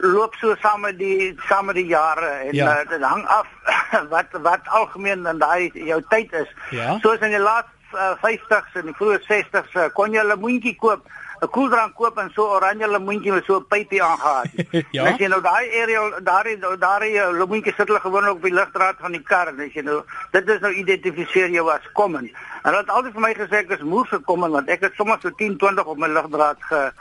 loop 0.01 0.33
so 0.41 0.55
saam 0.61 0.81
met 0.81 0.97
die 0.97 1.33
saam 1.47 1.65
met 1.69 1.75
die 1.77 1.85
jare 1.85 2.29
en 2.47 2.55
Ja. 2.57 2.81
uh, 2.81 2.89
dit 2.89 3.01
hang 3.01 3.25
af 3.29 3.47
wat 4.13 4.25
wat 4.41 4.65
algemeen 4.65 5.25
in 5.29 5.37
daai 5.37 5.69
jou 5.73 6.01
tyd 6.09 6.33
is. 6.33 6.49
Ja. 6.73 6.97
Soos 7.01 7.19
in 7.21 7.29
die 7.29 7.39
laaste 7.41 7.69
uh, 7.93 8.15
50s 8.23 8.73
en 8.81 8.89
die 8.89 8.95
vroeë 8.97 9.19
60s 9.27 9.75
uh, 9.77 9.85
kon 9.93 10.11
jy 10.11 10.23
'n 10.23 10.31
lemoentjie 10.33 10.75
koop, 10.81 11.05
'n 11.43 11.49
koeldrank 11.55 11.93
koop 11.95 12.17
en 12.17 12.29
so 12.35 12.43
oranje 12.55 12.87
lemoentjie 12.87 13.31
met 13.33 13.45
so 13.45 13.57
'n 13.59 13.65
pypie 13.67 14.03
aangehad. 14.03 14.47
Ja. 14.91 15.05
En 15.05 15.13
as 15.13 15.19
jy 15.19 15.27
nou 15.27 15.41
daai 15.41 15.65
aerial 15.79 16.11
daai 16.23 16.57
daai 16.79 17.09
uh, 17.17 17.29
lemoentjie 17.39 17.73
sit 17.77 17.87
hulle 17.87 17.99
gewoonlik 17.99 18.31
op 18.37 18.41
die 18.43 18.53
ligdraad 18.53 18.95
van 18.99 19.11
die 19.11 19.21
kar 19.23 19.47
en 19.47 19.59
as 19.59 19.73
jy 19.73 19.81
nou 19.83 20.01
dit 20.31 20.49
is 20.49 20.59
nou 20.59 20.73
identifiseer 20.73 21.49
jou 21.49 21.69
as 21.71 21.85
common. 21.93 22.25
En 22.63 22.71
hulle 22.71 22.77
het 22.81 22.89
altyd 22.89 23.13
vir 23.13 23.21
my 23.21 23.33
gesê 23.33 23.55
ek 23.63 23.69
is 23.77 23.81
moer 23.83 24.05
vir 24.07 24.21
common 24.21 24.51
want 24.51 24.69
ek 24.69 24.81
het 24.81 24.93
sommer 24.95 25.17
so 25.21 25.29
10 25.29 25.57
20 25.57 25.85
op 25.85 25.97
my 25.97 26.07
ligdraad 26.07 26.57
ge 26.69 26.91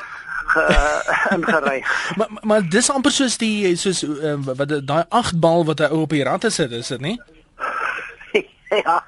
ge 0.53 0.63
uh, 0.75 1.37
ingery. 1.37 1.85
Maar 2.19 2.29
maar- 2.43 2.69
dis 2.69 2.91
amper 2.91 3.11
soos 3.13 3.39
die 3.39 3.77
soos 3.77 4.03
uh, 4.03 4.35
wat 4.45 4.69
daai 4.87 5.05
agtbal 5.09 5.65
wat 5.65 5.79
hy 5.79 5.87
ou 5.95 6.01
op 6.03 6.11
die 6.11 6.25
ratte 6.25 6.51
sit, 6.51 6.71
is 6.73 6.89
dit 6.89 7.01
nie? 7.01 7.21
ja. 8.85 9.05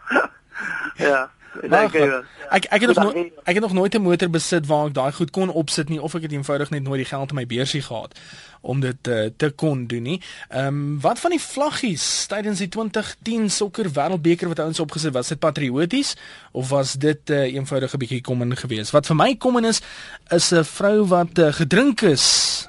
Ja. 0.96 1.30
Maar 1.60 1.70
Dank 1.70 1.90
goed. 1.90 2.00
jy. 2.00 2.22
Ek 2.48 2.64
ek 2.64 2.80
het 2.80 2.94
nog 2.94 3.12
nooit 3.12 3.32
ek 3.44 3.54
het 3.54 3.62
nog 3.62 3.72
nooit 3.72 3.94
'n 3.94 4.02
motor 4.02 4.30
besit 4.30 4.66
waar 4.66 4.86
ek 4.86 4.94
daai 4.94 5.12
goed 5.12 5.30
kon 5.30 5.50
opsit 5.50 5.88
nie 5.88 6.02
of 6.02 6.14
ek 6.14 6.22
het 6.22 6.32
eenvoudig 6.32 6.70
net 6.70 6.82
nooit 6.82 7.00
die 7.02 7.10
geld 7.12 7.30
in 7.30 7.34
my 7.34 7.46
beursie 7.46 7.82
gehad 7.82 8.14
om 8.60 8.80
dit 8.80 9.08
uh, 9.08 9.28
te 9.36 9.50
kon 9.50 9.86
doen 9.86 10.02
nie. 10.02 10.20
Ehm 10.48 10.66
um, 10.66 11.00
wat 11.00 11.20
van 11.20 11.30
die 11.30 11.40
vlaggies 11.40 12.26
tydens 12.26 12.58
die 12.58 12.68
2010 12.68 13.50
sokker 13.50 13.90
wêreldbeker 13.92 14.48
wat 14.48 14.58
ouens 14.58 14.80
opgesit 14.80 15.12
was 15.12 15.28
dit 15.28 15.38
patrioties 15.38 16.14
of 16.52 16.68
was 16.68 16.92
dit 16.92 17.20
'n 17.28 17.32
uh, 17.32 17.54
eenvoudige 17.54 17.96
bietjie 17.96 18.20
kommen 18.20 18.56
geweest? 18.56 18.90
Wat 18.90 19.06
vir 19.06 19.16
my 19.16 19.36
kommen 19.36 19.64
is 19.64 19.82
is 20.30 20.50
'n 20.52 20.64
vrou 20.64 21.06
wat 21.06 21.38
uh, 21.38 21.52
gedrink 21.52 22.00
is 22.00 22.24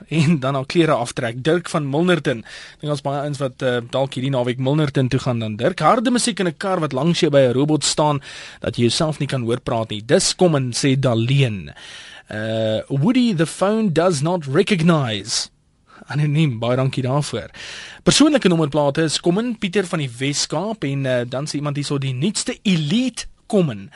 en 0.07 0.39
dan 0.39 0.53
haar 0.53 0.65
klere 0.65 0.91
aftrek. 0.91 1.43
Dirk 1.43 1.69
van 1.69 1.89
Milnerton. 1.89 2.39
Ek 2.39 2.79
dink 2.79 2.91
ons 2.91 3.01
baie 3.01 3.21
ouens 3.21 3.37
wat 3.37 3.61
uh, 3.61 3.77
dalk 3.89 4.13
hierdie 4.13 4.31
naweek 4.31 4.57
Milnerton 4.57 5.07
toe 5.07 5.19
gaan 5.19 5.39
dan 5.39 5.55
Dirk 5.55 5.79
harde 5.79 6.11
musiek 6.11 6.39
in 6.39 6.47
'n 6.47 6.57
kar 6.57 6.79
wat 6.79 6.91
langs 6.91 7.19
jou 7.19 7.31
by 7.31 7.39
'n 7.39 7.53
robot 7.53 7.83
staan 7.83 8.21
dat 8.59 8.74
jy 8.77 8.89
jouself 8.89 9.19
nie 9.19 9.29
kan 9.31 9.45
hoor 9.47 9.61
praat 9.63 9.93
nie. 9.93 10.01
Dis 10.01 10.33
kom 10.37 10.57
en 10.59 10.71
sê 10.75 10.95
Daleen. 10.99 11.71
Uh 12.29 12.81
Woody 12.89 13.33
the 13.33 13.45
phone 13.45 13.93
does 13.93 14.21
not 14.21 14.47
recognize. 14.47 15.49
Anoniem, 16.11 16.59
baie 16.61 16.77
dankie 16.77 17.03
daarvoor. 17.05 17.49
Persoonlike 18.05 18.49
nommerplate 18.51 19.07
is 19.07 19.19
Kommen 19.23 19.55
Pieter 19.57 19.87
van 19.89 20.03
die 20.03 20.11
Wes-Kaap 20.11 20.85
en 20.85 21.07
uh, 21.09 21.21
dan 21.25 21.47
sê 21.49 21.57
iemand 21.57 21.79
hierso 21.79 21.97
die 22.01 22.13
nuutste 22.13 22.59
elite 22.63 23.29
Kommen 23.47 23.89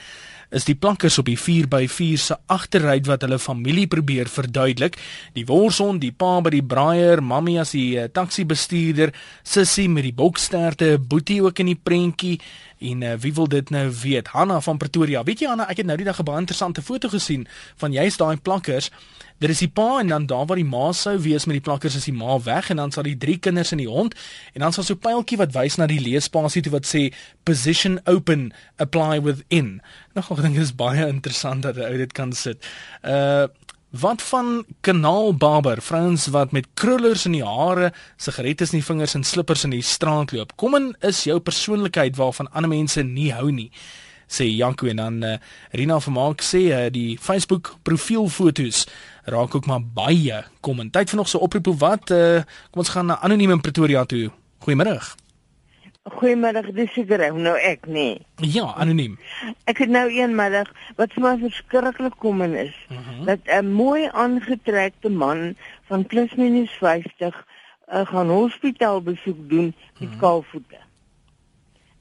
is 0.50 0.66
die 0.66 0.76
plakkers 0.78 1.20
op 1.22 1.28
die 1.30 1.38
4x4 1.38 2.22
se 2.22 2.38
agterruit 2.50 3.06
wat 3.10 3.22
hulle 3.26 3.38
familie 3.42 3.86
probeer 3.90 4.30
verduidelik. 4.32 4.98
Die 5.36 5.46
worshond, 5.50 6.02
die 6.02 6.14
pa 6.14 6.40
by 6.42 6.54
die 6.56 6.66
braaier, 6.66 7.22
mammie 7.22 7.60
as 7.62 7.76
die 7.78 8.00
uh, 8.02 8.08
taxi 8.14 8.48
bestuurder, 8.50 9.14
sussie 9.46 9.90
met 9.92 10.08
die 10.08 10.16
boksterte, 10.16 10.96
boetie 10.98 11.42
ook 11.46 11.62
in 11.62 11.74
die 11.74 11.78
prentjie 11.78 12.40
en 12.80 13.02
uh, 13.02 13.14
wie 13.20 13.34
wil 13.34 13.48
dit 13.48 13.70
nou 13.70 13.92
weet? 14.02 14.28
Hanna 14.28 14.62
van 14.62 14.78
Pretoria. 14.78 15.24
Weet 15.24 15.40
jy 15.40 15.48
Hanna, 15.48 15.68
ek 15.70 15.82
het 15.84 15.86
nou 15.86 15.98
die 15.98 16.08
dag 16.08 16.20
'n 16.20 16.24
baie 16.24 16.40
interessante 16.40 16.82
foto 16.82 17.10
gesien 17.10 17.48
van 17.76 17.92
juist 17.92 18.18
daai 18.18 18.38
plakkers. 18.38 18.92
Dit 19.40 19.50
is 19.50 19.60
die 19.60 19.70
pa 19.72 20.00
en 20.00 20.08
dan 20.08 20.26
daar 20.26 20.46
waar 20.46 20.60
die 20.60 20.66
ma 20.66 20.92
sou 20.92 21.20
wees 21.20 21.46
met 21.46 21.56
die 21.56 21.64
plakkers 21.64 21.96
is 21.96 22.06
die 22.06 22.14
ma 22.14 22.40
weg 22.44 22.70
en 22.70 22.76
dan 22.76 22.92
sal 22.92 23.04
die 23.04 23.18
drie 23.18 23.38
kinders 23.38 23.72
en 23.72 23.78
die 23.78 23.88
hond 23.88 24.16
en 24.54 24.62
dan 24.62 24.74
sal 24.74 24.84
so 24.84 24.94
'n 24.94 25.00
pyltjie 25.00 25.38
wat 25.38 25.54
wys 25.54 25.76
na 25.76 25.88
die 25.88 26.00
leespasie 26.00 26.62
toe 26.62 26.72
wat 26.72 26.86
sê 26.86 27.14
position 27.44 28.00
open 28.06 28.54
apply 28.78 29.22
within. 29.22 29.82
Nog 30.14 30.32
ek 30.32 30.42
dink 30.42 30.56
dit 30.56 30.64
is 30.64 30.76
baie 30.76 31.08
interessant 31.08 31.64
dat 31.64 31.76
'n 31.76 31.82
ou 31.82 31.98
dit 31.98 32.12
kan 32.12 32.34
sit. 32.34 32.66
Uh 33.04 33.48
wat 33.90 34.22
van 34.22 34.66
kanaalbarber, 34.86 35.82
vrouens 35.82 36.28
wat 36.28 36.52
met 36.52 36.68
krullers 36.74 37.26
in 37.26 37.38
die 37.38 37.46
hare, 37.46 37.94
sigarette 38.18 38.68
in 38.70 38.80
die 38.80 38.86
vingers 38.86 39.16
en 39.18 39.24
slippers 39.24 39.64
in 39.64 39.74
die 39.74 39.82
straat 39.82 40.32
loop. 40.32 40.54
Kom 40.56 40.76
in 40.78 40.92
is 41.02 41.24
jou 41.24 41.40
persoonlikheid 41.40 42.16
waarvan 42.16 42.52
ander 42.52 42.70
mense 42.70 43.04
nie 43.04 43.32
hou 43.34 43.50
nie 43.52 43.72
sê 44.30 44.46
Janko. 44.46 44.88
En 44.88 44.96
dan 44.96 45.24
uh, 45.24 45.38
Rina 45.72 46.00
Vermaak 46.00 46.44
sê 46.46 46.70
uh, 46.70 46.84
die 46.94 47.18
Facebook 47.22 47.76
profielfoto's 47.84 48.86
raak 49.30 49.56
ook 49.56 49.66
maar 49.66 49.82
baie 49.82 50.44
kom. 50.62 50.80
In 50.80 50.94
tyd 50.94 51.10
vir 51.10 51.22
nog 51.22 51.30
so 51.30 51.42
oproep. 51.42 51.74
Of 51.74 51.82
wat 51.82 52.14
uh, 52.14 52.44
kom 52.70 52.86
ons 52.86 52.94
gaan 52.94 53.10
na 53.10 53.20
anoniem 53.26 53.58
in 53.58 53.66
Pretoria 53.66 54.06
toe. 54.06 54.30
Goeiemôre 54.66 55.00
Goeiemiddag, 56.08 56.70
dis 56.72 56.94
seker 56.96 57.20
ek, 57.26 57.36
nou 57.36 57.58
ek 57.60 57.84
nee. 57.92 58.20
ja 58.40 58.70
anoniem 58.80 59.18
Ek 59.68 59.82
het 59.84 59.92
nou 59.92 60.06
eenmiddag 60.08 60.70
wat 60.96 61.12
vir 61.12 61.26
my 61.26 61.34
verskriklik 61.42 62.16
kom 62.24 62.40
in 62.46 62.56
is 62.56 62.76
uh 62.88 62.98
-huh. 62.98 63.26
dat 63.26 63.40
'n 63.60 63.72
mooi 63.72 64.08
aangetrekte 64.08 65.10
man 65.10 65.56
van 65.92 66.06
plus 66.06 66.36
minus 66.36 66.72
50 66.80 67.36
uh, 67.92 68.06
gaan 68.08 68.30
hospitaal 68.30 69.02
besoek 69.02 69.50
doen 69.50 69.76
met 70.00 70.08
uh 70.08 70.10
-huh. 70.10 70.20
kaalvoete. 70.20 70.80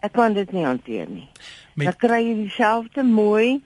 Ek 0.01 0.13
kan 0.13 0.33
dit 0.33 0.53
nie 0.53 0.65
hanteer 0.65 1.09
nie. 1.09 1.29
Met... 1.75 1.87
Dan 1.87 1.97
kry 1.97 2.23
jy 2.23 2.35
dieselfde 2.35 3.03
mooi 3.03 3.63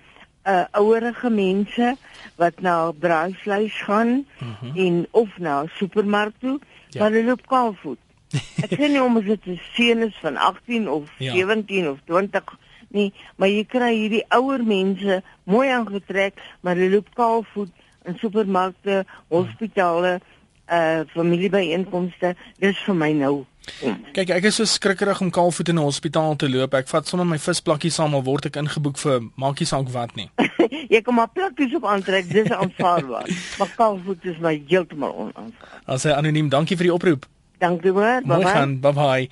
uh 0.47 0.64
ouerige 0.71 1.31
mense 1.31 1.97
wat 2.37 2.61
na 2.61 2.92
braaivleis 2.92 3.83
gaan 3.83 4.09
uh 4.09 4.49
-huh. 4.61 4.77
en 4.77 5.07
of 5.11 5.38
na 5.38 5.64
supermark 5.66 6.35
toe, 6.38 6.61
ja. 6.88 7.01
maar 7.01 7.11
hulle 7.11 7.25
loop 7.25 7.47
kaalvoet. 7.47 7.99
Ek 8.62 8.75
sê 8.77 8.88
nie 8.88 9.03
om 9.03 9.21
dit 9.21 9.47
'n 9.47 9.61
seun 9.75 10.03
is 10.09 10.16
van 10.21 10.37
18 10.37 10.88
of 10.88 11.11
ja. 11.18 11.33
17 11.33 11.88
of 11.88 11.99
20 12.07 12.59
nie, 12.92 13.12
maar 13.37 13.49
jy 13.49 13.64
kry 13.64 13.92
hierdie 13.95 14.25
ouer 14.37 14.64
mense 14.64 15.23
mooi 15.45 15.68
aangetrek, 15.68 16.37
maar 16.61 16.77
hulle 16.77 16.90
loop 16.97 17.09
kaalvoet 17.14 17.73
in 18.05 18.18
supermarkte, 18.21 19.05
hospitale, 19.29 20.21
uh 20.73 21.01
familiebyeenkomste. 21.12 22.35
Dis 22.61 22.79
vir 22.87 22.95
my 22.95 23.11
nou. 23.12 23.35
Kyk, 24.16 24.33
ek 24.35 24.47
is 24.51 24.57
so 24.59 24.66
skrikkerig 24.66 25.21
om 25.23 25.31
kaalvoet 25.31 25.68
in 25.68 25.79
'n 25.79 25.87
hospitaal 25.87 26.37
te 26.37 26.49
loop. 26.49 26.75
Ek 26.75 26.88
vat 26.88 27.07
sommer 27.07 27.27
my 27.27 27.38
visplakkie 27.38 27.90
saam 27.90 28.14
al 28.14 28.25
word 28.25 28.47
ek 28.47 28.57
ingeboek 28.57 28.99
vir 28.99 29.21
maakie 29.37 29.66
saak 29.66 29.88
wat 29.88 30.16
nie. 30.16 30.31
jy 30.95 31.03
kom 31.03 31.14
maar 31.14 31.29
plakkies 31.29 31.75
op 31.75 31.85
aantrek, 31.85 32.29
dis 32.29 32.51
aanvaarbaar. 32.61 33.29
maar 33.59 33.73
kaalvoet 33.77 34.25
is 34.25 34.38
my 34.38 34.62
heeltemal 34.68 35.14
onaanvaarbaar. 35.14 35.83
As 35.87 36.03
hy 36.03 36.11
anoniem, 36.11 36.49
dankie 36.49 36.77
vir 36.77 36.90
die 36.90 36.95
oproep. 36.95 37.27
Dankie 37.62 37.92
hoor. 37.94 38.20
Mooi 38.27 38.44
gaan. 38.46 38.81
Bye 38.81 38.92
bye. 38.92 39.29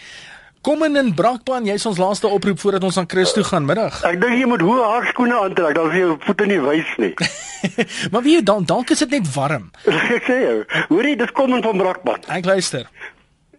Kom 0.60 0.82
in 0.84 0.96
in 0.96 1.14
Brakpan, 1.16 1.64
jy's 1.64 1.86
ons 1.88 1.96
laaste 1.98 2.28
oproep 2.28 2.58
voordat 2.60 2.84
ons 2.84 2.98
aan 3.00 3.06
Chris 3.08 3.32
toe 3.32 3.44
gaan 3.48 3.64
middag. 3.64 4.02
Ek 4.04 4.18
dink 4.20 4.36
jy 4.36 4.48
moet 4.50 4.60
hoë 4.60 4.90
hakskoene 4.92 5.38
aantrek, 5.38 5.72
dan 5.78 5.88
sien 5.88 6.04
jou 6.04 6.18
voete 6.26 6.48
nie 6.50 6.58
wys 6.60 6.90
nie. 7.00 7.14
maar 8.12 8.22
wie 8.26 8.36
dan 8.44 8.68
dalk 8.68 8.92
is 8.92 9.00
dit 9.06 9.16
net 9.16 9.30
warm. 9.32 9.70
Ek 10.18 10.28
sê 10.28 10.36
jou, 10.42 10.58
hoorie, 10.92 11.16
dis 11.16 11.32
kom 11.32 11.56
in 11.56 11.64
van 11.64 11.80
Brakpan. 11.80 12.28
Ek 12.36 12.44
luister. 12.44 12.84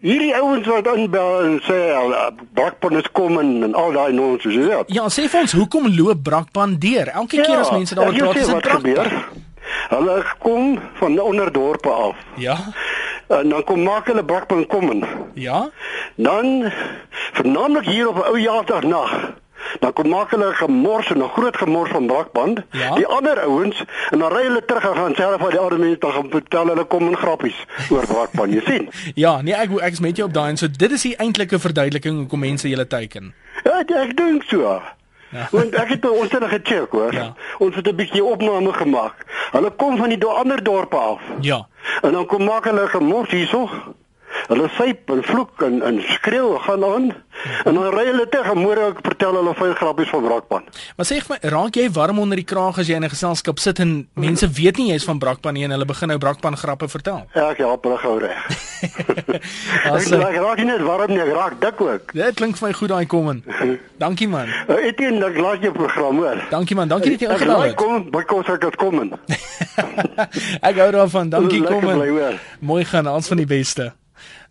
Hierdie 0.05 0.29
ouens 0.37 0.69
wat 0.69 0.87
inbel 0.93 1.41
en 1.47 1.59
sê 1.65 1.81
Brakpan 2.53 3.01
is 3.01 3.09
kom 3.17 3.41
in 3.41 3.51
en 3.65 3.73
al 3.73 3.97
daai 3.97 4.13
nonsens, 4.13 4.61
is 4.61 4.69
dit? 4.69 4.95
Ja, 5.01 5.09
sê 5.09 5.25
vir 5.25 5.41
ons, 5.41 5.57
hoekom 5.57 5.89
loop 5.97 6.21
Brakpan 6.29 6.77
deur? 6.85 7.09
Elke 7.17 7.41
ja, 7.41 7.49
keer 7.49 7.65
as 7.65 7.73
mense 7.73 7.97
daaroor 7.97 8.29
praat, 8.29 8.43
is 8.45 8.53
dit 8.53 8.69
Brakpan. 8.69 9.49
Hulle 9.89 10.21
kom 10.39 10.79
van 11.01 11.19
onderdorpe 11.19 11.89
af. 11.89 12.15
Ja. 12.37 12.57
En 13.31 13.49
dan 13.49 13.63
kom 13.63 13.83
maak 13.83 14.07
hulle 14.07 14.23
Brakpan 14.25 14.67
kom 14.67 14.91
in. 14.91 15.05
Ja. 15.33 15.69
Dan 16.15 16.71
vernaamlik 17.31 17.85
hier 17.85 18.07
op 18.07 18.15
'n 18.15 18.27
ou 18.27 18.39
jaardag 18.39 18.83
nag. 18.83 19.33
Dan 19.79 19.93
kom 19.93 20.09
maak 20.09 20.31
hulle 20.31 20.53
gemors 20.53 21.11
en 21.11 21.23
'n 21.23 21.29
groot 21.29 21.57
gemors 21.57 21.89
van 21.91 22.05
Brakpan. 22.05 22.63
Ja? 22.71 22.95
Die 22.95 23.07
ander 23.07 23.39
ouens 23.39 23.83
en 24.09 24.19
dan 24.19 24.31
ry 24.31 24.43
hulle 24.43 24.65
terug 24.65 24.83
en 24.83 24.95
gaan 24.95 25.15
self 25.15 25.43
aan 25.43 25.49
die 25.49 25.59
ander 25.59 25.79
mense 25.79 25.99
dan 25.99 26.11
gaan 26.11 26.29
vertel 26.29 26.67
hulle 26.67 26.83
kom 26.83 27.07
in 27.07 27.17
grappies 27.17 27.65
oor 27.89 28.05
Brakpan, 28.07 28.51
jy 28.51 28.61
sien. 28.65 28.89
ja, 29.25 29.41
nee 29.41 29.55
ek 29.55 29.69
ek 29.79 29.91
is 29.91 29.99
met 29.99 30.15
jou 30.15 30.27
op 30.27 30.33
daai 30.33 30.49
en 30.49 30.57
so 30.57 30.67
dit 30.77 30.91
is 30.91 31.01
die 31.01 31.15
eintlike 31.15 31.59
verduideliking 31.59 32.17
hoekom 32.17 32.39
mense 32.39 32.69
julle 32.69 32.87
teiken. 32.87 33.33
Ja, 33.63 33.79
ek 33.79 34.17
dink 34.17 34.43
so. 34.43 34.81
Ja. 35.31 35.47
Want 35.57 35.75
ek 35.75 35.89
het 35.89 36.09
ons 36.09 36.31
het 36.31 36.43
gecheck 36.43 36.91
hoor. 36.91 37.13
Ja. 37.13 37.33
Ons 37.57 37.75
het 37.75 37.87
'n 37.87 37.95
bietjie 37.95 38.23
opname 38.23 38.73
gemaak. 38.73 39.15
Hulle 39.51 39.71
kom 39.71 39.97
van 39.97 40.09
die 40.09 40.25
ander 40.25 40.63
dorpe 40.63 40.95
af. 40.95 41.21
Ja. 41.39 41.67
En 42.01 42.11
dan 42.11 42.25
kom 42.25 42.43
maak 42.43 42.63
hulle 42.63 42.87
gemors 42.87 43.29
hierso. 43.29 43.69
Hulle 44.49 44.69
syp 44.77 45.09
en 45.13 45.21
vloek 45.23 45.61
en 45.67 45.81
en 45.83 46.01
skreeu 46.15 46.57
gaan 46.65 46.83
aan 46.83 47.11
en 47.65 47.73
dan 47.77 47.93
ry 47.93 48.05
hulle 48.09 48.25
terug 48.29 48.49
en 48.51 48.59
môre 48.59 48.87
ek 48.91 48.99
vertel 49.05 49.35
hulle 49.39 49.53
vyf 49.55 49.77
grappies 49.79 50.09
van 50.09 50.23
Brakpan. 50.25 50.63
Maar 50.97 51.05
sê 51.07 51.19
my, 51.29 51.37
raak 51.53 51.75
jy 51.75 51.87
warm 51.93 52.19
onder 52.19 52.35
die 52.37 52.45
kraag 52.45 52.77
as 52.79 52.87
jy 52.87 52.95
in 52.95 53.03
'n 53.05 53.09
geselskap 53.09 53.59
sit 53.59 53.79
en 53.79 54.07
mense 54.15 54.47
weet 54.47 54.77
nie 54.77 54.91
jy's 54.91 55.05
van 55.05 55.19
Brakpan 55.19 55.53
nie 55.53 55.63
en 55.63 55.71
hulle 55.71 55.85
begin 55.85 56.09
nou 56.09 56.17
Brakpan 56.17 56.57
grappe 56.57 56.87
vertel? 56.87 57.25
Ja, 57.35 57.49
ek 57.51 57.57
help 57.57 57.83
hulle 57.83 57.97
gou 57.97 58.17
reg. 58.19 58.37
As, 59.91 60.11
ek, 60.11 60.21
ek 60.21 60.37
raak 60.41 60.57
nie 60.57 60.65
net 60.65 60.81
warm 60.81 61.11
nie, 61.11 61.19
ek 61.21 61.33
raak 61.33 61.59
dik 61.61 61.81
ook. 61.81 62.13
Dit 62.13 62.35
klink 62.35 62.57
vir 62.57 62.67
my 62.67 62.73
goed 62.73 62.89
daai 62.89 63.05
kom 63.05 63.29
in. 63.29 63.43
Dankie 64.03 64.27
man. 64.27 64.47
Uh, 64.67 64.75
Etienne, 64.87 65.25
ek 65.25 65.37
laat 65.37 65.61
jou 65.61 65.71
program 65.73 66.17
hoor. 66.17 66.41
Dankie 66.49 66.75
man, 66.75 66.87
dankie 66.87 67.11
dat 67.11 67.21
jy 67.21 67.27
Ek 67.29 67.39
ingebel 67.41 67.61
het. 67.61 67.75
kom, 67.75 68.09
by 68.11 68.23
kos 68.23 68.47
ek 68.49 68.61
dit 68.61 68.75
kom 68.75 69.01
in. 69.01 69.13
Ek 70.61 70.75
hou 70.77 70.91
daarvan. 70.91 71.29
Dankie 71.29 71.63
kom 71.63 71.89
in. 71.89 72.39
Mooi 72.59 72.83
gaan, 72.85 73.07
ons 73.07 73.27
van 73.27 73.37
die 73.37 73.45
beste. 73.49 73.93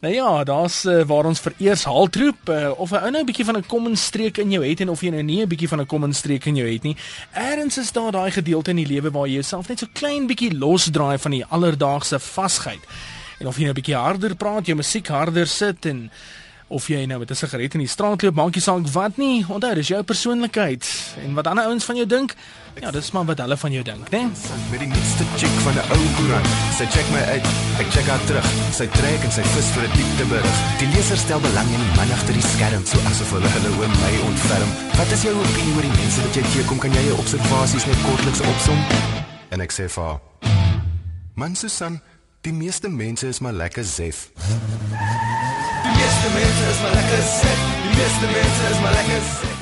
Nou 0.00 0.14
ja, 0.14 0.44
daar's 0.44 0.84
uh, 0.84 1.02
waar 1.04 1.26
ons 1.28 1.40
vereers 1.40 1.84
haltroep 1.84 2.48
uh, 2.48 2.70
of 2.76 2.90
'n 2.90 3.04
ou 3.04 3.10
nou 3.10 3.20
'n 3.20 3.26
bietjie 3.26 3.44
van 3.44 3.56
'n 3.56 3.66
common 3.66 3.96
streek 3.96 4.38
in 4.38 4.50
jou 4.50 4.64
het 4.64 4.80
en 4.80 4.88
of 4.88 5.00
jy 5.00 5.10
nou 5.10 5.22
nie 5.22 5.42
'n 5.42 5.48
bietjie 5.48 5.68
van 5.68 5.80
'n 5.80 5.86
common 5.86 6.12
streek 6.12 6.44
in 6.44 6.56
jou 6.56 6.72
het 6.72 6.82
nie. 6.82 6.96
Eerens 7.34 7.78
is 7.78 7.92
daar 7.92 8.12
daai 8.12 8.30
gedeelte 8.30 8.70
in 8.70 8.76
die 8.76 8.86
lewe 8.86 9.10
waar 9.10 9.26
jy 9.26 9.32
jouself 9.32 9.68
net 9.68 9.78
so 9.78 9.86
klein 9.92 10.26
bietjie 10.26 10.58
losdraai 10.58 11.18
van 11.18 11.30
die 11.30 11.44
alledaagse 11.44 12.18
vasheid. 12.18 12.80
En 13.38 13.46
of 13.46 13.56
jy 13.56 13.62
nou 13.62 13.72
'n 13.72 13.80
bietjie 13.80 13.94
harder 13.94 14.36
praat, 14.36 14.66
jou 14.66 14.76
musiek 14.76 15.08
harder 15.08 15.46
sit 15.46 15.84
en 15.84 16.10
of 16.70 16.86
jy 16.86 17.02
nou 17.06 17.18
met 17.18 17.30
'n 17.30 17.34
sigaret 17.34 17.74
in 17.74 17.80
die 17.80 17.88
straat 17.88 18.22
loop, 18.22 18.34
maak 18.34 18.54
nie 18.54 18.62
saak 18.62 18.86
wat 18.92 19.16
nie. 19.16 19.44
Onthou, 19.48 19.74
dis 19.74 19.88
jou 19.88 20.02
persoonlikheid 20.02 20.84
en 21.24 21.34
wat 21.34 21.46
ander 21.46 21.64
ouens 21.64 21.84
van 21.84 21.96
jou 21.96 22.06
dink, 22.06 22.34
ja, 22.80 22.90
dis 22.90 23.10
maar 23.10 23.24
wat 23.24 23.38
hulle 23.38 23.56
van 23.56 23.72
jou 23.72 23.84
dink, 23.84 24.10
né? 24.10 24.22
Met 24.70 24.78
die 24.80 24.86
nuutste 24.86 25.24
chick 25.36 25.56
van 25.66 25.74
'n 25.74 25.90
ou 25.90 26.04
koerant. 26.16 26.46
Sy 26.78 26.86
check 26.86 27.08
my 27.10 27.22
uit, 27.34 27.46
ek 27.78 27.90
check 27.90 28.06
haar 28.06 28.24
terug. 28.24 28.46
Sy 28.72 28.86
trek 28.86 29.22
en 29.24 29.32
sy 29.32 29.42
vis 29.42 29.68
vir 29.74 29.82
'n 29.82 29.92
diepte 29.96 30.24
berig. 30.24 30.56
Die 30.78 30.88
leser 30.94 31.16
stel 31.16 31.40
belang 31.40 31.68
in 31.74 31.80
die 31.80 31.96
man 31.96 32.10
agter 32.10 32.34
die 32.34 32.48
skerm, 32.54 32.86
so 32.86 32.98
asof 33.10 33.30
hulle 33.30 33.48
hulle 33.48 33.70
oor 33.78 33.88
my 33.88 34.14
ontferm. 34.28 34.70
Wat 34.96 35.10
is 35.10 35.22
jou 35.22 35.34
opinie 35.34 35.74
oor 35.74 35.82
die 35.82 35.96
mense 36.00 36.20
wat 36.22 36.34
jy 36.34 36.42
teekom? 36.42 36.78
Kan 36.78 36.92
jy 36.92 37.04
jou 37.04 37.18
observasies 37.18 37.86
net 37.86 38.02
kortliks 38.02 38.40
opsom? 38.40 38.78
En 39.50 39.60
ek 39.60 39.72
sê 39.72 39.88
vir 39.88 40.04
haar: 40.04 40.20
"Man 41.34 41.56
Susan, 41.56 42.00
die 42.42 42.52
meeste 42.52 42.88
mense 42.88 43.26
is 43.26 43.40
maar 43.40 43.52
lekker 43.52 43.84
zef." 43.84 44.30
Meeste 46.20 46.38
mense 46.38 46.70
is 46.70 46.80
maar 46.80 46.94
lekker 46.94 47.22
sek. 47.22 47.60
Die 47.82 47.96
meeste 47.96 48.26
mense 48.26 48.70
is 48.70 48.80
maar 48.80 48.92
lekker 48.92 49.22
sek. 49.40 49.59